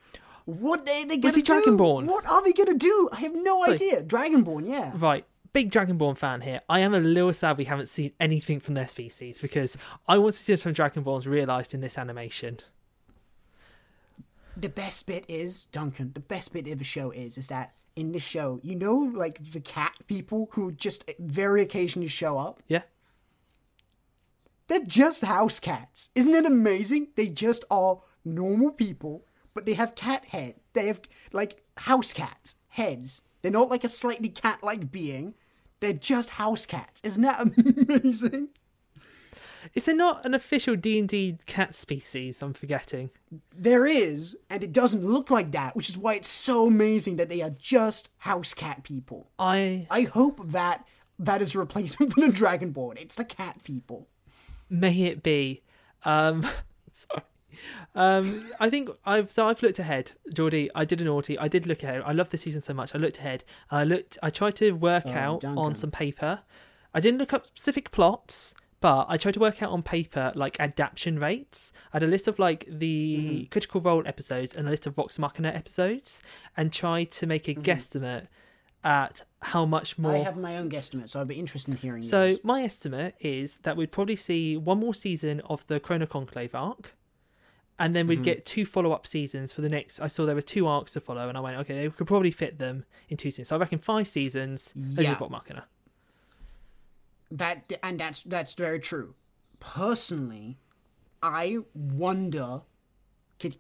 [0.45, 1.53] What are they gonna he do?
[1.55, 2.07] Dragonborn?
[2.07, 3.09] What are they gonna do?
[3.13, 3.75] I have no Sorry.
[3.75, 4.03] idea.
[4.03, 4.93] Dragonborn, yeah.
[4.97, 6.61] right, big Dragonborn fan here.
[6.69, 10.35] I am a little sad we haven't seen anything from their species because I want
[10.35, 12.61] to see some Dragonborns realised in this animation.
[14.57, 16.13] The best bit is Duncan.
[16.13, 19.53] The best bit of the show is is that in this show, you know, like
[19.53, 22.63] the cat people who just very occasionally show up.
[22.69, 22.83] Yeah.
[24.69, 26.11] They're just house cats.
[26.15, 27.09] Isn't it amazing?
[27.17, 30.57] They just are normal people, but they have cat head.
[30.73, 31.01] They have
[31.33, 33.23] like house cats heads.
[33.43, 35.35] They're not like a slightly cat-like being.
[35.81, 37.01] They're just house cats.
[37.03, 37.41] Isn't that
[38.03, 38.49] amazing?
[39.75, 42.43] Is there not an official D and D cat species?
[42.43, 43.11] I'm forgetting.
[43.55, 47.29] There is, and it doesn't look like that, which is why it's so amazing that
[47.29, 49.31] they are just house cat people.
[49.39, 50.87] I I hope that
[51.19, 52.97] that is a replacement for the Dragonborn.
[53.01, 54.09] It's the cat people.
[54.69, 55.63] may it be.
[56.05, 56.47] Um,
[56.93, 57.23] sorry.
[57.95, 60.71] Um, I think I've so I've looked ahead, Geordie.
[60.75, 61.39] I did an naughty.
[61.39, 62.03] I did look ahead.
[62.05, 62.95] I love the season so much.
[62.95, 63.45] I looked ahead.
[63.71, 64.19] I looked.
[64.23, 66.41] I tried to work out on some paper.
[66.95, 68.55] I didn't look up specific plots,
[68.87, 71.73] but I tried to work out on paper like adaptation rates.
[71.93, 73.45] I had a list of like the mm-hmm.
[73.51, 76.23] Critical Role episodes and a list of Vox Machina episodes,
[76.57, 77.63] and tried to make a mm-hmm.
[77.63, 78.29] guesstimate
[78.85, 82.05] at how much more I have my own guesstimate, so I'd be interested in hearing
[82.05, 82.39] so yours.
[82.45, 86.95] my estimate is that we'd probably see one more season of the Chroma Conclave arc,
[87.81, 88.23] and then we'd mm-hmm.
[88.23, 89.99] get two follow-up seasons for the next.
[89.99, 92.31] I saw there were two arcs to follow, and I went, okay, they could probably
[92.31, 93.49] fit them in two seasons.
[93.49, 94.73] So I reckon five seasons.
[94.97, 95.19] As Yeah.
[95.19, 95.65] got Machina.
[97.31, 99.15] That and that's that's very true.
[99.59, 100.59] Personally,
[101.23, 102.63] I wonder,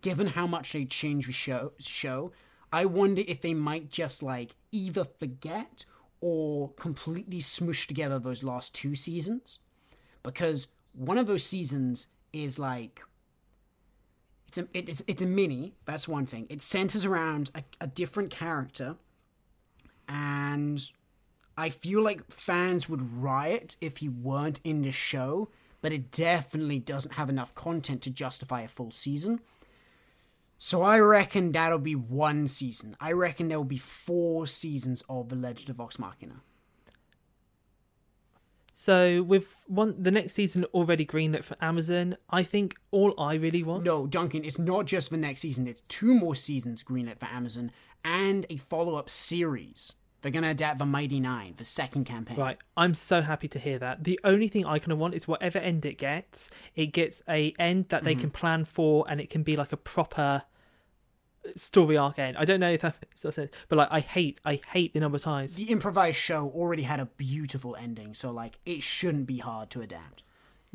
[0.00, 2.32] given how much they change the show, show,
[2.72, 5.84] I wonder if they might just like either forget
[6.20, 9.58] or completely smush together those last two seasons,
[10.22, 13.02] because one of those seasons is like
[14.46, 15.74] it's a it- it's it's a mini.
[15.86, 16.46] That's one thing.
[16.48, 18.96] It centers around a, a different character,
[20.08, 20.88] and
[21.56, 25.48] I feel like fans would riot if he weren't in the show,
[25.80, 29.40] but it definitely doesn't have enough content to justify a full season.
[30.58, 32.96] So I reckon that'll be one season.
[33.00, 36.40] I reckon there will be four seasons of The Legend of Vox Machina.
[38.74, 43.62] So with one the next season already greenlit for Amazon, I think all I really
[43.62, 43.84] want.
[43.84, 45.66] No, Duncan, it's not just the next season.
[45.66, 47.70] It's two more seasons greenlit for Amazon
[48.04, 49.94] and a follow-up series.
[50.22, 52.36] They're gonna adapt the Mighty Nein, the second campaign.
[52.36, 54.04] Right, I'm so happy to hear that.
[54.04, 57.54] The only thing I kind of want is whatever end it gets, it gets a
[57.58, 58.20] end that they Mm-hmm.
[58.22, 60.42] can plan for, and it can be like a proper
[61.54, 62.36] story arc end.
[62.36, 65.16] I don't know if that makes sense, but like I hate, I hate the number
[65.16, 65.54] of times.
[65.54, 69.80] The improvised show already had a beautiful ending, so like it shouldn't be hard to
[69.80, 70.22] adapt.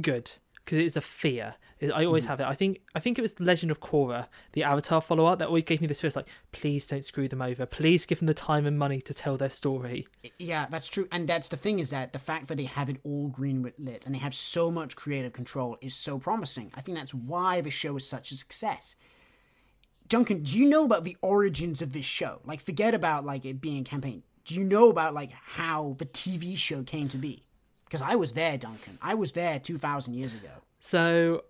[0.02, 0.32] Good
[0.64, 1.56] because it is a fear.
[1.82, 2.30] I always mm-hmm.
[2.30, 2.46] have it.
[2.46, 5.64] I think I think it was Legend of Korra, the Avatar follow up, that always
[5.64, 6.10] gave me this fear.
[6.10, 7.66] It's like, please don't screw them over.
[7.66, 10.08] Please give them the time and money to tell their story.
[10.38, 11.08] Yeah, that's true.
[11.12, 14.06] And that's the thing is that the fact that they have it all green lit
[14.06, 16.72] and they have so much creative control is so promising.
[16.76, 18.96] I think that's why the show is such a success.
[20.08, 22.42] Duncan, do you know about the origins of this show?
[22.46, 24.24] Like, forget about like it being a campaign.
[24.46, 27.46] Do you know about like how the TV show came to be?
[27.92, 28.98] Because I was there, Duncan.
[29.02, 30.52] I was there two thousand years ago.
[30.80, 31.44] So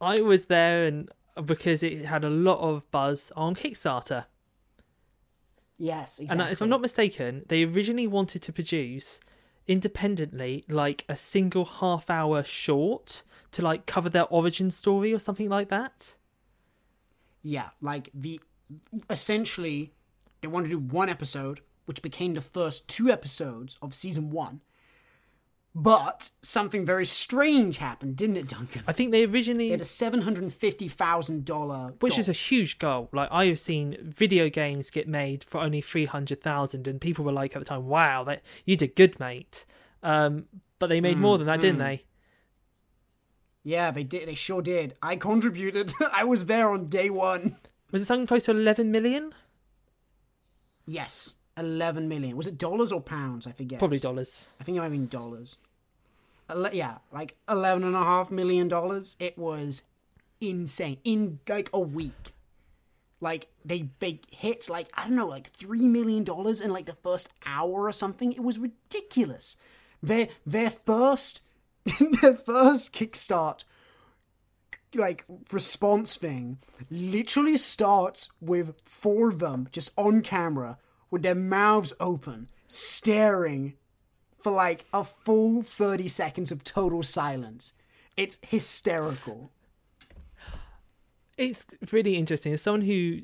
[0.00, 1.10] I was there, and
[1.44, 4.24] because it had a lot of buzz on Kickstarter.
[5.76, 6.44] Yes, exactly.
[6.44, 9.20] And if I'm not mistaken, they originally wanted to produce
[9.66, 13.22] independently like a single half hour short
[13.52, 16.14] to like cover their origin story or something like that.
[17.42, 18.40] Yeah, like the
[19.10, 19.92] essentially
[20.40, 24.62] they wanted to do one episode, which became the first two episodes of season one.
[25.78, 28.82] But something very strange happened, didn't it, Duncan?
[28.86, 32.30] I think they They originally had a seven hundred and fifty thousand dollar, which is
[32.30, 33.10] a huge goal.
[33.12, 37.26] Like I have seen video games get made for only three hundred thousand, and people
[37.26, 39.66] were like at the time, "Wow, that you did good, mate."
[40.02, 40.46] Um,
[40.78, 42.04] but they made more than that, didn't they?
[43.62, 44.28] yeah, they did.
[44.28, 44.94] They sure did.
[45.02, 45.92] I contributed.
[46.12, 47.56] I was there on day one.
[47.90, 49.34] Was it something close to eleven million?
[50.86, 52.34] Yes, eleven million.
[52.34, 53.46] Was it dollars or pounds?
[53.46, 53.78] I forget.
[53.78, 54.48] Probably dollars.
[54.58, 55.58] I think I mean dollars.
[56.72, 59.16] Yeah, like eleven and a half million dollars.
[59.18, 59.84] It was
[60.40, 62.34] insane in like a week.
[63.20, 66.96] Like they they hit like I don't know like three million dollars in like the
[67.02, 68.32] first hour or something.
[68.32, 69.56] It was ridiculous.
[70.02, 71.42] Their their first
[72.22, 73.64] their first kickstart
[74.94, 76.58] like response thing
[76.90, 80.78] literally starts with four of them just on camera
[81.10, 83.74] with their mouths open staring
[84.40, 87.72] for like a full 30 seconds of total silence
[88.16, 89.50] it's hysterical
[91.36, 92.52] it's really interesting.
[92.52, 93.20] As someone who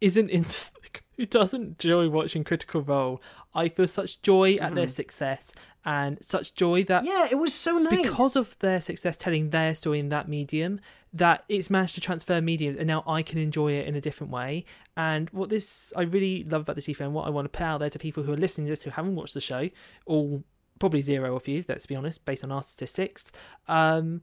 [0.00, 0.70] isn't into,
[1.16, 3.22] who doesn't enjoy watching Critical Role,
[3.54, 4.92] I feel such joy at their mm-hmm.
[4.92, 5.52] success
[5.86, 9.74] and such joy that yeah it was so nice because of their success telling their
[9.74, 10.80] story in that medium,
[11.12, 14.32] that it's managed to transfer mediums, and now I can enjoy it in a different
[14.32, 14.64] way.
[14.96, 17.64] And what this I really love about this EFA and what I want to put
[17.64, 19.70] out there to people who are listening to this who haven't watched the show,
[20.06, 20.42] all
[20.78, 21.64] probably zero of you.
[21.68, 23.30] Let's be honest, based on our statistics.
[23.68, 24.22] Um,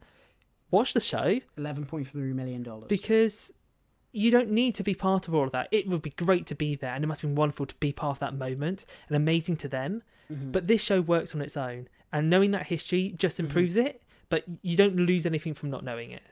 [0.70, 2.88] watch the show Eleven point three million dollars.
[2.88, 3.52] because
[4.14, 5.70] you don't need to be part of all of that.
[5.72, 7.94] It would be great to be there, and it must have been wonderful to be
[7.94, 10.04] part of that moment and amazing to them.
[10.30, 14.02] But this show works on its own, and knowing that history just improves it.
[14.30, 16.24] But you don't lose anything from not knowing it.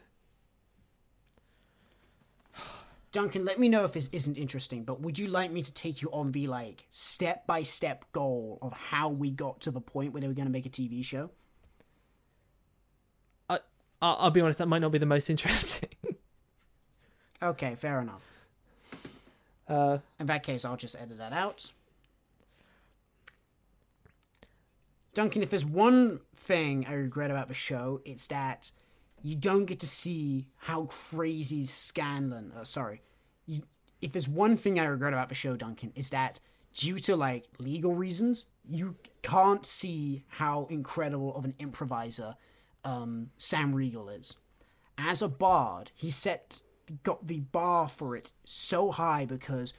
[3.12, 6.02] Duncan, let me know if this isn't interesting, but would you like me to take
[6.02, 10.14] you on the like step by step goal of how we got to the point
[10.14, 11.32] where they were going to make a TV show?
[13.50, 13.60] I,
[14.02, 15.90] I'll, I'll be honest, that might not be the most interesting.
[17.42, 18.22] Okay, fair enough.
[19.70, 21.72] uh, In that case, I'll just edit that out.
[25.14, 28.74] Duncan, if there's one thing I regret about the show, it's that
[29.24, 32.52] you don't get to see how crazy Scanlan.
[32.56, 33.02] Uh, sorry,
[33.46, 33.64] you,
[34.02, 36.40] if there's one thing I regret about the show, Duncan, is that
[36.74, 42.36] due to like legal reasons, you can't see how incredible of an improviser
[42.84, 44.38] um, Sam Riegel is.
[44.98, 46.62] As a bard, he set
[47.04, 49.74] got the bar for it so high because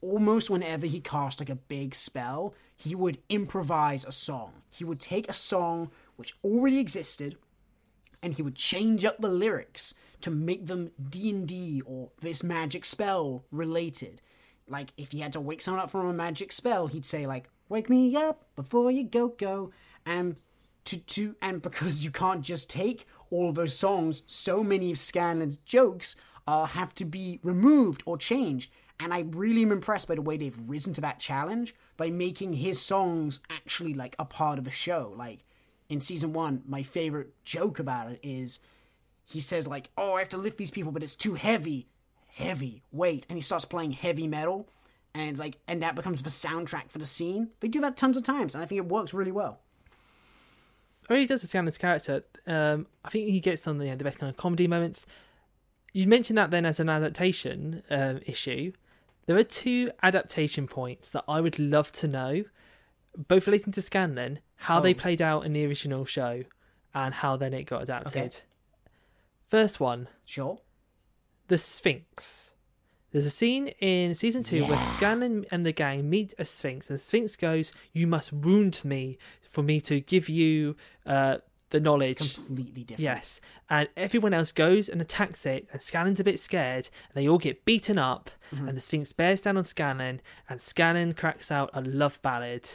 [0.00, 4.52] almost whenever he cast like a big spell, he would improvise a song.
[4.68, 7.36] He would take a song which already existed
[8.22, 13.44] and he would change up the lyrics to make them D&D or this magic spell
[13.50, 14.22] related.
[14.68, 17.48] Like if he had to wake someone up from a magic spell, he'd say like
[17.68, 19.72] wake me up before you go go
[20.06, 20.36] and
[20.84, 25.56] to to and because you can't just take all those songs, so many of Scanlan's
[25.56, 26.16] jokes
[26.46, 28.70] uh, have to be removed or changed.
[29.00, 32.54] And I really am impressed by the way they've risen to that challenge by making
[32.54, 35.14] his songs actually like a part of a show.
[35.16, 35.44] Like
[35.92, 38.60] in season one, my favorite joke about it is
[39.24, 41.86] he says like, "Oh, I have to lift these people, but it's too heavy,
[42.26, 44.68] heavy weight," and he starts playing heavy metal,
[45.14, 47.50] and like, and that becomes the soundtrack for the scene.
[47.60, 49.60] They do that tons of times, and I think it works really well.
[51.10, 52.24] I really does with Scanlan's character.
[52.46, 55.06] Um, I think he gets of the, the best kind of comedy moments.
[55.92, 58.72] You mentioned that then as an adaptation um, issue.
[59.26, 62.44] There are two adaptation points that I would love to know,
[63.16, 64.98] both relating to Scanlan, how they Oh.
[64.98, 66.44] played out in the original show,
[66.94, 68.16] and how then it got adapted.
[68.16, 68.30] Okay.
[69.48, 70.60] First one, Sure.
[71.48, 72.50] the Sphinx.
[73.10, 76.98] There's a scene in season two where Scanlan and the gang meet a Sphinx, and
[76.98, 81.38] the Sphinx goes, "You must wound me for me to give you uh,
[81.68, 83.00] the knowledge." Completely different.
[83.02, 87.28] Yes, and everyone else goes and attacks it, and Scanlan's a bit scared, and they
[87.28, 88.68] all get beaten up, Mm-hmm.
[88.68, 92.70] and the Sphinx bears down on Scanlan, and Scanlan cracks out a love ballad,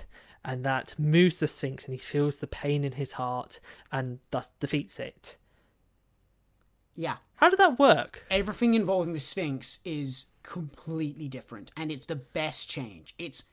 [0.48, 3.60] and that moves the Sphinx, and he feels the pain in his heart,
[3.92, 5.36] and thus defeats it.
[6.96, 7.18] Yeah.
[7.36, 8.24] How did that work?
[8.32, 13.14] Everything involving the Sphinx is completely different, and it's the best change.
[13.20, 13.44] It's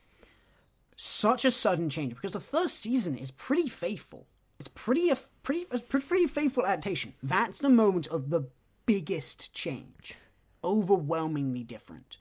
[0.94, 4.28] such a sudden change because the first season is pretty faithful.
[4.60, 7.14] It's pretty a pretty a pretty, pretty faithful adaptation.
[7.24, 8.46] That's the moment of the
[8.86, 10.14] biggest change,
[10.62, 12.18] overwhelmingly different,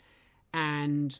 [0.52, 1.20] and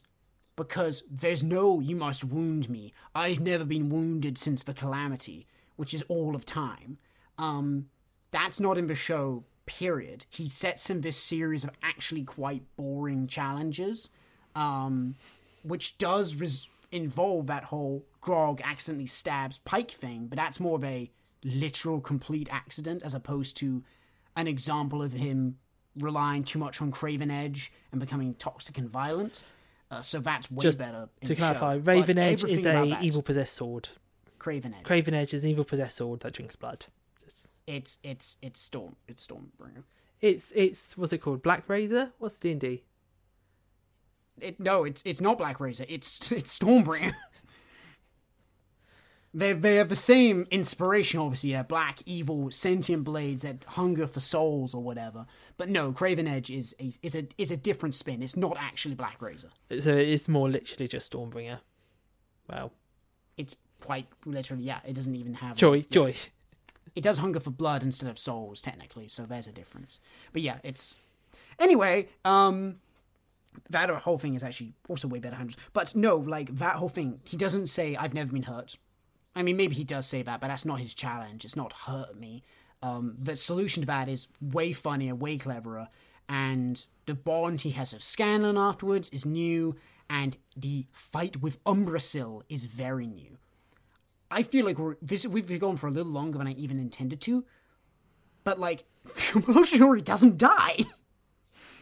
[0.56, 2.92] because there's no you must wound me.
[3.14, 5.46] I've never been wounded since the calamity,
[5.76, 6.98] which is all of time.
[7.38, 7.86] Um,
[8.30, 9.44] that's not in the show.
[9.66, 10.26] Period.
[10.28, 14.10] He sets in this series of actually quite boring challenges,
[14.54, 15.14] um,
[15.62, 20.84] which does res- involve that whole Grog accidentally stabs Pike thing, but that's more of
[20.84, 21.10] a
[21.42, 23.82] literal complete accident as opposed to
[24.36, 25.56] an example of him
[25.98, 29.44] relying too much on Craven Edge and becoming toxic and violent.
[29.90, 31.08] Uh, so that's way Just better.
[31.20, 31.46] In To the show.
[31.54, 33.90] clarify, But Raven Edge is a evil possessed sword.
[34.38, 34.82] Craven Edge.
[34.84, 36.86] Craven Edge is an evil possessed sword that drinks blood.
[37.24, 38.96] Just- It's it's it's Storm.
[39.08, 39.84] It's Stormbringer.
[40.20, 41.42] It's it's what's it called?
[41.42, 42.12] Black Razor?
[42.18, 42.82] What's D and D?
[44.40, 45.84] It, no, it's it's not Black Razor.
[45.88, 47.14] It's it's Stormbringer.
[49.34, 51.50] They they have the same inspiration, obviously.
[51.50, 55.26] Yeah, black, evil, sentient blades that hunger for souls or whatever.
[55.56, 58.22] But no, Craven Edge is a is a is a different spin.
[58.22, 59.50] It's not actually Black Razor.
[59.80, 61.58] So it's more literally just Stormbringer.
[62.48, 62.70] Wow.
[63.36, 64.78] It's quite literally yeah.
[64.86, 66.14] It doesn't even have Joy, joy.
[66.94, 69.08] It does hunger for blood instead of souls, technically.
[69.08, 70.00] So there's a difference.
[70.32, 70.98] But yeah, it's
[71.58, 72.08] anyway.
[72.24, 72.76] Um,
[73.70, 75.36] that whole thing is actually also way better.
[75.72, 77.20] But no, like that whole thing.
[77.24, 78.76] He doesn't say I've never been hurt.
[79.36, 81.44] I mean, maybe he does say that, but that's not his challenge.
[81.44, 82.44] It's not hurt me.
[82.82, 85.88] Um, the solution to that is way funnier, way cleverer,
[86.28, 89.76] and the bond he has with Scanlan afterwards is new,
[90.08, 93.38] and the fight with Umbrasyl is very new.
[94.30, 97.20] I feel like we're this we've gone for a little longer than I even intended
[97.22, 97.44] to.
[98.42, 100.78] But like Yoshinori doesn't die.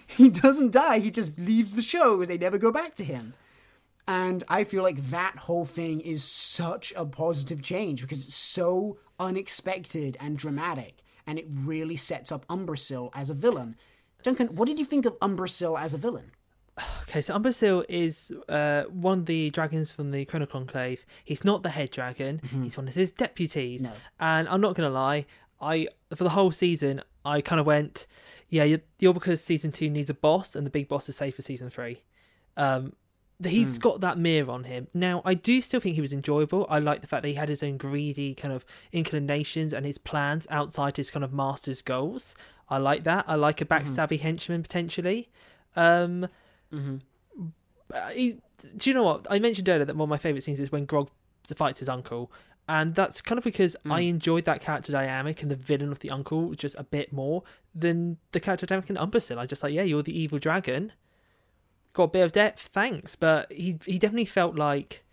[0.09, 3.33] He doesn't die, he just leaves the show, they never go back to him.
[4.09, 8.99] And I feel like that whole thing is such a positive change because it's so
[9.19, 13.77] unexpected and dramatic, and it really sets up Umbrasyl as a villain.
[14.23, 16.33] Duncan, what did you think of Umbrasyl as a villain?
[17.03, 21.05] Okay, so Umbrasyl is uh, one of the dragons from the Chroma Conclave.
[21.25, 23.83] He's not the head dragon; he's one of his deputies.
[23.83, 23.93] No.
[24.19, 25.27] And I'm not gonna lie,
[25.61, 28.07] I for the whole season, I kind of went,
[28.49, 31.37] "Yeah, you're, you're because season two needs a boss, and the big boss is safe
[31.37, 32.03] for season three.
[32.57, 32.95] Um,
[33.51, 34.89] he's got that mirror on him.
[34.95, 36.67] Now, I do still think he was enjoyable.
[36.69, 39.99] I like the fact that he had his own greedy kind of inclinations and his
[39.99, 42.35] plans outside his kind of master's goals.
[42.69, 43.25] I like that.
[43.29, 45.29] I like a backstabby henchman potentially.
[45.77, 46.29] Um,
[47.93, 48.39] uh, he,
[48.77, 50.85] do you know what I mentioned earlier that one of my favorite scenes is when
[50.87, 51.11] Grog
[51.57, 52.31] fights his uncle,
[52.69, 56.11] and that's kind of because I enjoyed that character dynamic and the villain of the
[56.11, 57.43] uncle just a bit more
[57.75, 59.37] than the character dynamic in Umbrasyl.
[59.37, 60.93] I just like, yeah, you're the evil dragon,
[61.93, 65.05] got a bit of depth, thanks, but he he definitely felt like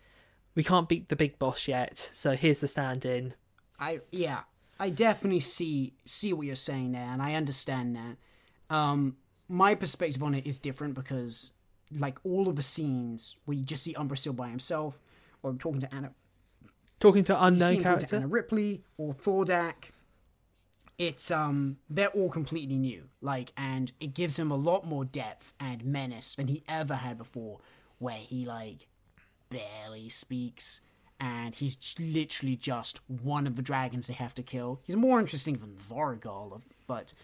[0.54, 3.34] we can't beat the big boss yet, so here's the stand-in.
[3.78, 4.40] I yeah,
[4.78, 8.16] I definitely see see what you're saying there, and I understand that.
[8.74, 9.16] Um,
[9.48, 11.52] my perspective on it is different because,
[11.98, 15.00] like, all of the scenes where you just see Umbrasyl by himself,
[15.42, 16.12] or talking to Anna,
[17.00, 18.16] Talking to unknown talking to character.
[18.16, 19.90] Anna Ripley or Thordak.
[21.00, 25.54] It's um, they're all completely new, like, and it gives him a lot more depth
[25.58, 27.60] and menace than he ever had before,
[27.98, 28.86] where he like
[29.48, 30.82] barely speaks
[31.18, 34.80] and he's literally just one of the dragons they have to kill.
[34.84, 37.14] He's more interesting than Vorugal, of- but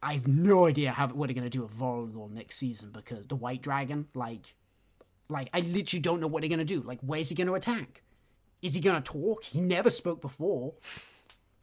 [0.00, 3.60] I've no idea how what they're gonna do with Vorugal next season because the White
[3.60, 4.54] Dragon, like,
[5.28, 6.80] like I literally don't know what they're gonna do.
[6.80, 8.02] Like, where's he gonna attack?
[8.62, 9.42] Is he gonna talk?
[9.42, 10.74] He never spoke before.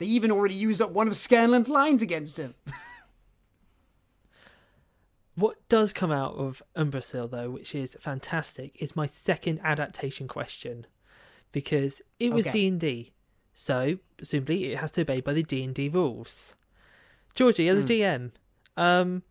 [0.02, 2.56] They even already used up one of Scanlan's lines against him.
[5.36, 10.86] What does come out of Umbrasyl, though, which is fantastic, is my second adaptation question,
[11.52, 12.60] because it was Okay.
[12.62, 13.12] D and D,
[13.54, 16.56] so presumably it has to obey by the D and D rules.
[17.34, 17.78] Geordie, Hmm.
[17.78, 18.32] as a DM,
[18.76, 19.24] um,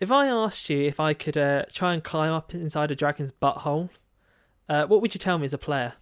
[0.00, 3.32] if I asked you if I could uh, try and climb up inside a dragon's
[3.32, 3.90] butthole,
[4.68, 5.92] uh, what would you tell me as a player?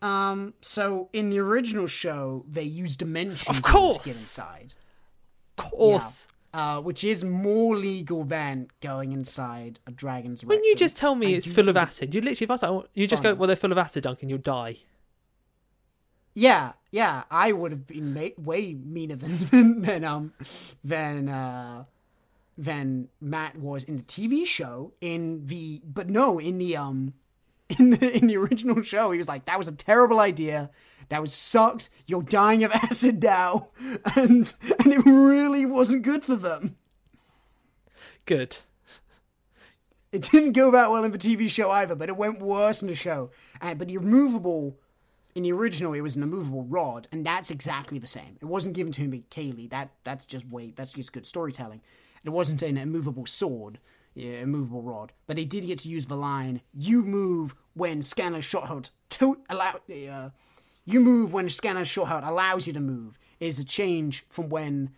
[0.00, 4.04] Um, so in the original show, they used dimension Of Door to course!
[4.04, 4.74] get inside.
[5.58, 6.26] Of course.
[6.54, 11.34] uh, which is more legal than going inside a dragon's When you just tell me
[11.34, 13.56] I it's full of acid, you literally, if I like, you just go, well, they're
[13.56, 14.76] full of acid, Duncan, you'll die.
[16.34, 20.32] Yeah, yeah, I would have been ma- way meaner than than um
[20.84, 21.84] than uh
[22.56, 24.92] than Matt was in the TV show.
[25.00, 27.14] In the but no, in the um
[27.78, 30.70] in the in the original show, he was like, "That was a terrible idea.
[31.08, 31.90] That was sucked.
[32.06, 33.68] You're dying of acid now,"
[34.16, 36.76] and and it really wasn't good for them.
[38.26, 38.58] Good.
[40.10, 42.88] It didn't go that well in the TV show either, but it went worse in
[42.88, 43.30] the show.
[43.60, 44.78] And but the removable
[45.34, 48.36] in the original, it was an immovable rod, and that's exactly the same.
[48.40, 49.70] It wasn't given to him by Kaylie.
[49.70, 51.82] That that's just way that's just good storytelling.
[52.24, 53.78] It wasn't an immovable sword,
[54.18, 55.12] yeah, immovable rod.
[55.26, 59.80] But they did get to use the line, "You move when Scanlan Shorthalt to allow."
[59.88, 60.30] Uh,
[60.84, 63.18] you move when Scanlan Shorthalt allows you to move.
[63.38, 64.90] Is a change from when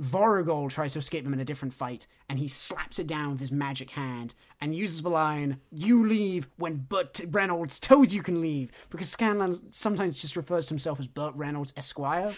[0.00, 3.40] Vorugal tries to escape him in a different fight, and he slaps it down with
[3.40, 8.40] his magic hand and uses the line, You leave when Burt Reynolds tells you can
[8.40, 12.34] leave, because Scanlan sometimes just refers to himself as Burt Reynolds Esquire.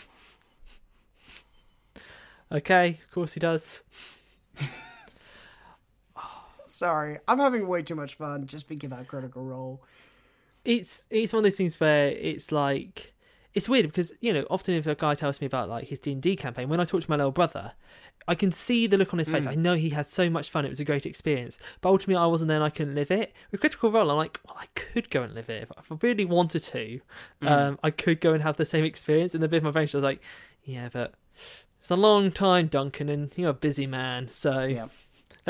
[2.53, 3.83] Okay, of course he does.
[6.71, 9.83] Sorry, I'm having way too much fun just thinking about Critical Role.
[10.65, 13.15] it's it's one of those things where it's like
[13.55, 16.13] it's weird because you know often if a guy tells me about like his D
[16.13, 17.73] and D campaign, when I talk to my little brother,
[18.29, 19.47] I can see the look on his face.
[19.47, 21.59] I know he had so much fun; it was a great experience.
[21.81, 23.33] But ultimately, I wasn't there; and I couldn't live it.
[23.51, 26.25] With Critical Role, I'm like, well, I could go and live it if, I really
[26.25, 27.01] wanted to.
[27.43, 29.35] Um, I could go and have the same experience.
[29.35, 30.23] And the bit of my brain was like,
[30.63, 31.15] yeah, but
[31.81, 34.89] it's a long time, Duncan, and you're a busy man, so Yeah.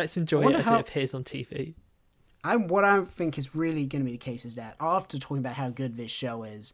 [0.00, 1.74] Let's enjoy it as how- it appears on TV.
[2.42, 5.38] I what I think is really going to be the case is that after talking
[5.38, 6.72] about how good this show is,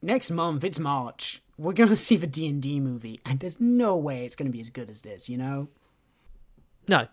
[0.00, 1.42] next month it's March.
[1.58, 4.46] We're going to see the D and D movie, and there's no way it's going
[4.46, 5.28] to be as good as this.
[5.28, 5.68] You know?
[6.88, 7.08] No.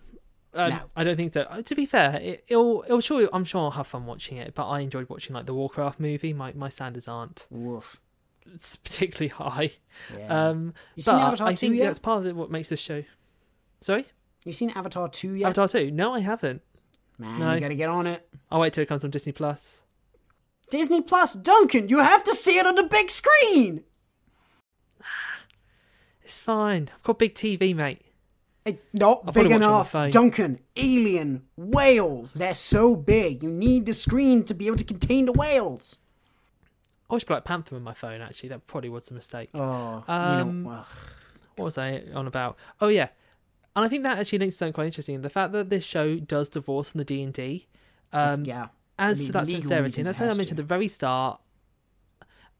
[0.56, 0.80] Um, No.
[0.94, 1.42] I don't think so.
[1.42, 4.54] Uh, To be fair, it, it'll, it'll sure, I'm sure I'll have fun watching it,
[4.54, 6.32] but I enjoyed watching like the Warcraft movie.
[6.32, 8.00] My, my standards aren't Woof.
[8.54, 9.72] it's particularly high.
[10.16, 10.48] Yeah.
[10.50, 11.86] Um, You seen but Avatar I 2 think yet?
[11.86, 13.02] that's part of what makes this show.
[13.80, 14.04] Sorry?
[14.44, 15.46] You seen Avatar two yet?
[15.46, 15.90] Avatar 2?
[15.90, 16.62] No, I haven't.
[17.18, 17.52] Man, No.
[17.54, 18.28] you got to get on it.
[18.50, 19.82] I'll wait till it comes on Disney Plus.
[20.70, 23.84] Disney Plus, Duncan, you have to see it on the big screen.
[26.22, 26.90] It's fine.
[26.94, 28.00] I've got big TV, mate.
[28.64, 30.12] It, not probably big watch it on my enough.
[30.12, 32.32] Duncan, alien, whales.
[32.32, 33.42] They're so big.
[33.42, 35.98] You need the screen to be able to contain the whales.
[37.10, 38.22] I watched Black Panther on my phone.
[38.22, 39.50] Actually, that probably was a mistake.
[39.52, 40.86] Oh, Um, you know, ugh.
[41.56, 42.56] what was I on about?
[42.80, 43.08] Oh yeah,
[43.76, 45.20] and I think that actually links to something quite interesting.
[45.22, 47.66] The fact that this show does divorce from the D and D,
[48.12, 48.68] um, yeah.
[48.98, 50.62] as to that sincerity, and that's something I mentioned to.
[50.62, 51.40] at the very start.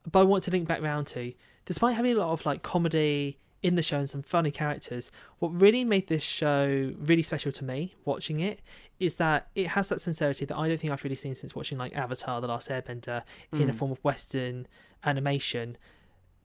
[0.09, 1.33] But I want to link back round to,
[1.65, 5.49] despite having a lot of like comedy in the show and some funny characters, what
[5.49, 8.59] really made this show really special to me watching it
[8.99, 11.77] is that it has that sincerity that I don't think I've really seen since watching
[11.77, 13.23] like Avatar: The Last Airbender
[13.53, 13.75] in a Mm.
[13.75, 14.67] form of Western
[15.03, 15.77] animation,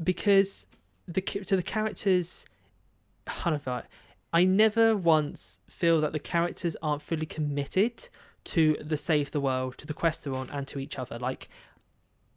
[0.03, 0.67] because
[1.07, 2.47] the to the characters,
[3.27, 3.85] I feel it?
[4.32, 8.09] I never once feel that the characters aren't fully committed
[8.44, 11.19] to the save the world, to the quest they're on, and to each other.
[11.19, 11.48] Like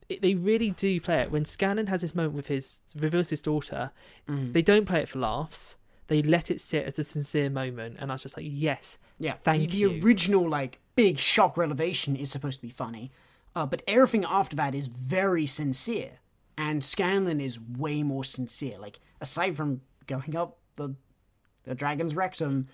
[0.09, 1.31] it, they really do play it.
[1.31, 3.91] When Scanlan has this moment with his reveals his daughter,
[4.27, 4.53] Mm.
[4.53, 5.75] they don't play it for laughs.
[6.07, 9.35] They let it sit as a sincere moment, and I was just like, yes, Yeah,
[9.43, 10.03] Thank the, the you.
[10.03, 13.11] original like big shock revelation is supposed to be funny,
[13.55, 16.11] uh, but everything after that is very sincere,
[16.57, 18.77] and Scanlan is way more sincere.
[18.77, 20.95] Like aside from going up the
[21.63, 22.67] the dragon's rectum,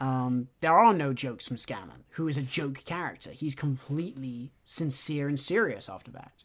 [0.00, 3.30] um, there are no jokes from Scanlan, who is a joke character.
[3.30, 6.44] He's completely sincere and serious after that.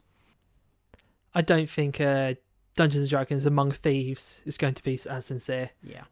[1.34, 2.36] I don't think uh,
[2.76, 5.72] Dungeons and Dragons Among Thieves is going to be as sincere.
[5.84, 6.04] Yeah.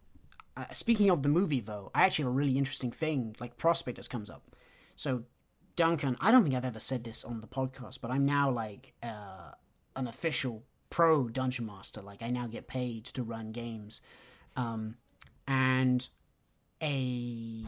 [0.57, 4.07] Uh, speaking of the movie, though, I actually have a really interesting thing, like prospectus
[4.07, 4.43] comes up.
[4.95, 5.23] So,
[5.77, 8.93] Duncan, I don't think I've ever said this on the podcast, but I'm now like
[9.01, 9.51] uh,
[9.95, 12.01] an official pro dungeon master.
[12.01, 14.01] Like, I now get paid to run games,
[14.57, 14.95] um,
[15.49, 16.07] and
[16.81, 17.65] a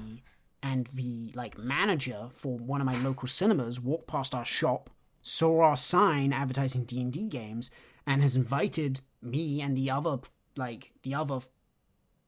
[0.64, 4.90] and the like manager for one of my local cinemas walked past our shop,
[5.22, 7.72] saw our sign advertising D and D games,
[8.06, 10.20] and has invited me and the other
[10.56, 11.40] like the other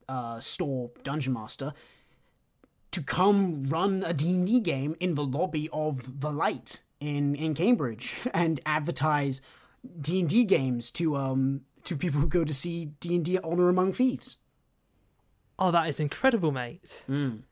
[0.08, 1.72] uh, store dungeon master
[2.90, 8.14] to come run a D&D game in the lobby of the light in in Cambridge
[8.34, 9.40] and advertise
[10.00, 14.38] D&D games to um to people who go to see D&D Honor Among Thieves.
[15.58, 17.04] Oh, that is incredible, mate.
[17.08, 17.42] Mm.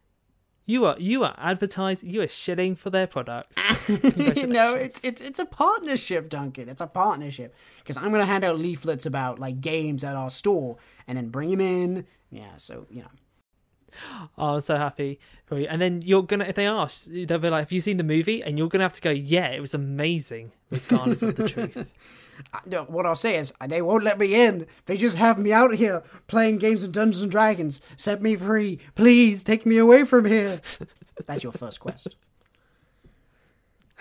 [0.65, 2.11] You are you are advertising.
[2.11, 3.57] You are shilling for their products.
[3.89, 6.69] no, it's it's it's a partnership, Duncan.
[6.69, 10.77] It's a partnership because I'm gonna hand out leaflets about like games at our store
[11.09, 12.07] and then bring them in.
[12.31, 13.09] Yeah, so you know.
[14.39, 15.66] Oh, I'm so happy for you.
[15.69, 18.43] And then you're gonna, if they ask, they'll be like, "Have you seen the movie?"
[18.43, 21.91] And you're gonna have to go, "Yeah, it was amazing," regardless of the truth.
[22.53, 24.67] I- No, what I'll say is, uh, they won't let me in.
[24.87, 27.81] They just have me out here playing games of Dungeons and Dragons.
[27.97, 28.79] Set me free.
[28.95, 30.61] Please, take me away from here.
[31.27, 32.09] That's your first quest.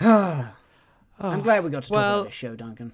[0.00, 2.92] I'm glad we got to talk well- about this show, Duncan.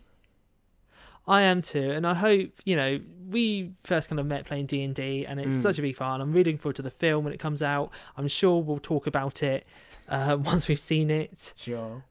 [1.26, 4.82] I am too, and I hope you know we first kind of met playing D
[4.82, 6.22] and D, and it's such a big fun.
[6.22, 7.90] I'm really looking forward to the film when it comes out.
[8.16, 9.66] I'm sure we'll talk about it
[10.08, 11.52] uh, once we've seen it.
[11.54, 12.02] Sure.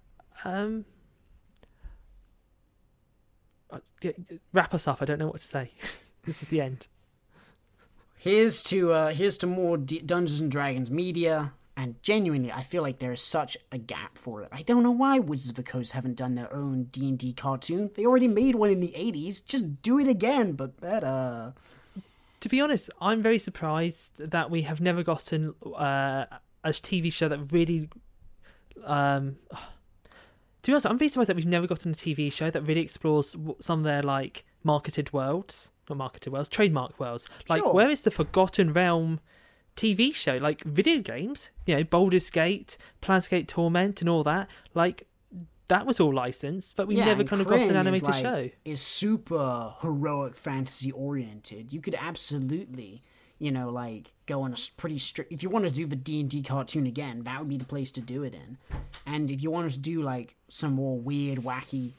[0.46, 0.86] Um,
[4.54, 5.02] wrap us up.
[5.02, 5.72] I don't know what to say.
[6.26, 6.88] this is the end.
[8.18, 12.82] Here's to uh, here's to more D- Dungeons and Dragons media, and genuinely, I feel
[12.82, 14.50] like there is such a gap for it.
[14.52, 17.34] I don't know why Wizards of the Coast haven't done their own D and D
[17.34, 17.92] cartoon.
[17.96, 19.46] They already made one in the '80s.
[19.46, 21.54] Just do it again, but better.
[22.40, 26.26] To be honest, I'm very surprised that we have never gotten uh,
[26.64, 27.90] a TV show that really.
[28.84, 29.38] Um,
[30.64, 32.82] to be honest, I'm very surprised that we've never gotten a TV show that really
[32.82, 37.28] explores some of their like marketed worlds, not marketed worlds, trademark worlds.
[37.48, 37.74] Like, Sure.
[37.74, 39.20] where is the Forgotten Realm
[39.76, 40.38] TV show?
[40.38, 44.50] Like video games, you know, Baldur's Gate, Planescape Torment, and all that.
[44.74, 45.08] Like,
[45.70, 48.04] that was all licensed, but we Yeah, never kind of got an Krynn is, animated
[48.04, 48.50] like, show.
[48.66, 51.74] Is super heroic fantasy oriented.
[51.74, 53.04] You could absolutely,
[53.40, 55.32] you know, like go on a pretty strict.
[55.32, 57.66] If you want to do the D and D cartoon again, that would be the
[57.66, 58.58] place to do it in.
[59.06, 61.94] And if you wanted to do like some more weird, wacky,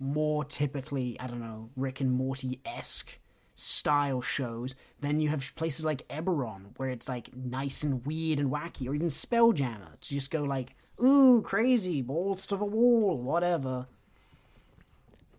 [0.00, 3.18] more typically, I don't know, Rick and Morty esque
[3.54, 8.50] style shows, then you have places like Eberron where it's like nice and weird and
[8.50, 13.88] wacky, or even Spelljammer to just go like, ooh, crazy, balls to the wall, whatever.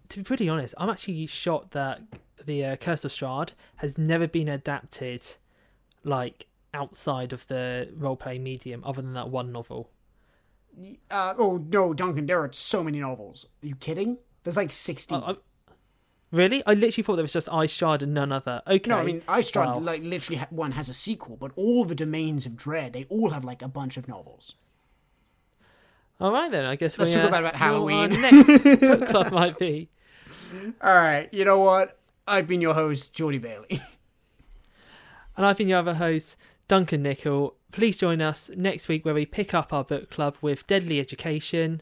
[0.09, 2.01] to be pretty honest, I'm actually shocked that
[2.45, 5.25] the uh, Curse of Strahd has never been adapted
[6.03, 9.89] like outside of the role playing medium, other than that one novel.
[11.11, 13.45] Uh, oh no, Duncan, there are so many novels.
[13.63, 14.17] Are you kidding?
[14.43, 15.15] There's like 60.
[15.15, 15.35] I, I-
[16.31, 18.61] really, I literally thought there was just I, Strahd and none other.
[18.67, 19.79] Okay, no, I mean, Ice Wow.
[19.79, 23.31] like, literally ha- one has a sequel, but all the Domains of Dread, they all
[23.31, 24.53] have, like, a bunch of novels.
[26.21, 26.65] all right then.
[26.65, 28.09] I guess Let's we, talk uh, about- about uh, Halloween.
[28.21, 29.89] next book club might be.
[30.83, 31.98] Alright, you know what?
[32.29, 33.81] I've been your host, Geordie Bailey.
[35.37, 36.35] And I've been your other host,
[36.67, 37.55] Duncan Nickel.
[37.71, 41.81] Please join us next week where we pick up our book club with Deadly Education.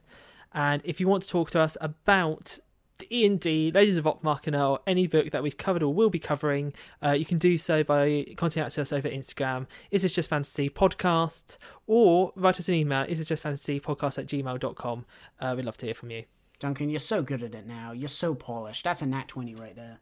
[0.53, 2.59] And if you want to talk to us about
[2.99, 6.71] D&D, Legends of Vox Machina, or any book that we've covered or will be covering,
[7.03, 9.65] uh, you can do so by contacting us over Instagram.
[9.89, 11.57] Is this just fantasy podcast?
[11.87, 13.07] Or write us an email.
[13.09, 15.05] Is this just fantasy podcast at gmail.com?
[15.39, 16.25] Uh, we'd love to hear from you.
[16.59, 17.91] Duncan, you're so good at it now.
[17.91, 18.83] You're so polished.
[18.83, 19.97] That's a nat 20 right there.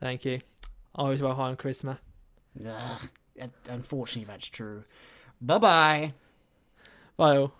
[0.00, 0.40] Thank you.
[0.94, 1.98] Always well high on charisma.
[2.66, 3.10] Ugh,
[3.68, 4.84] unfortunately, that's true.
[5.40, 6.14] Bye bye.
[7.16, 7.52] Bye all.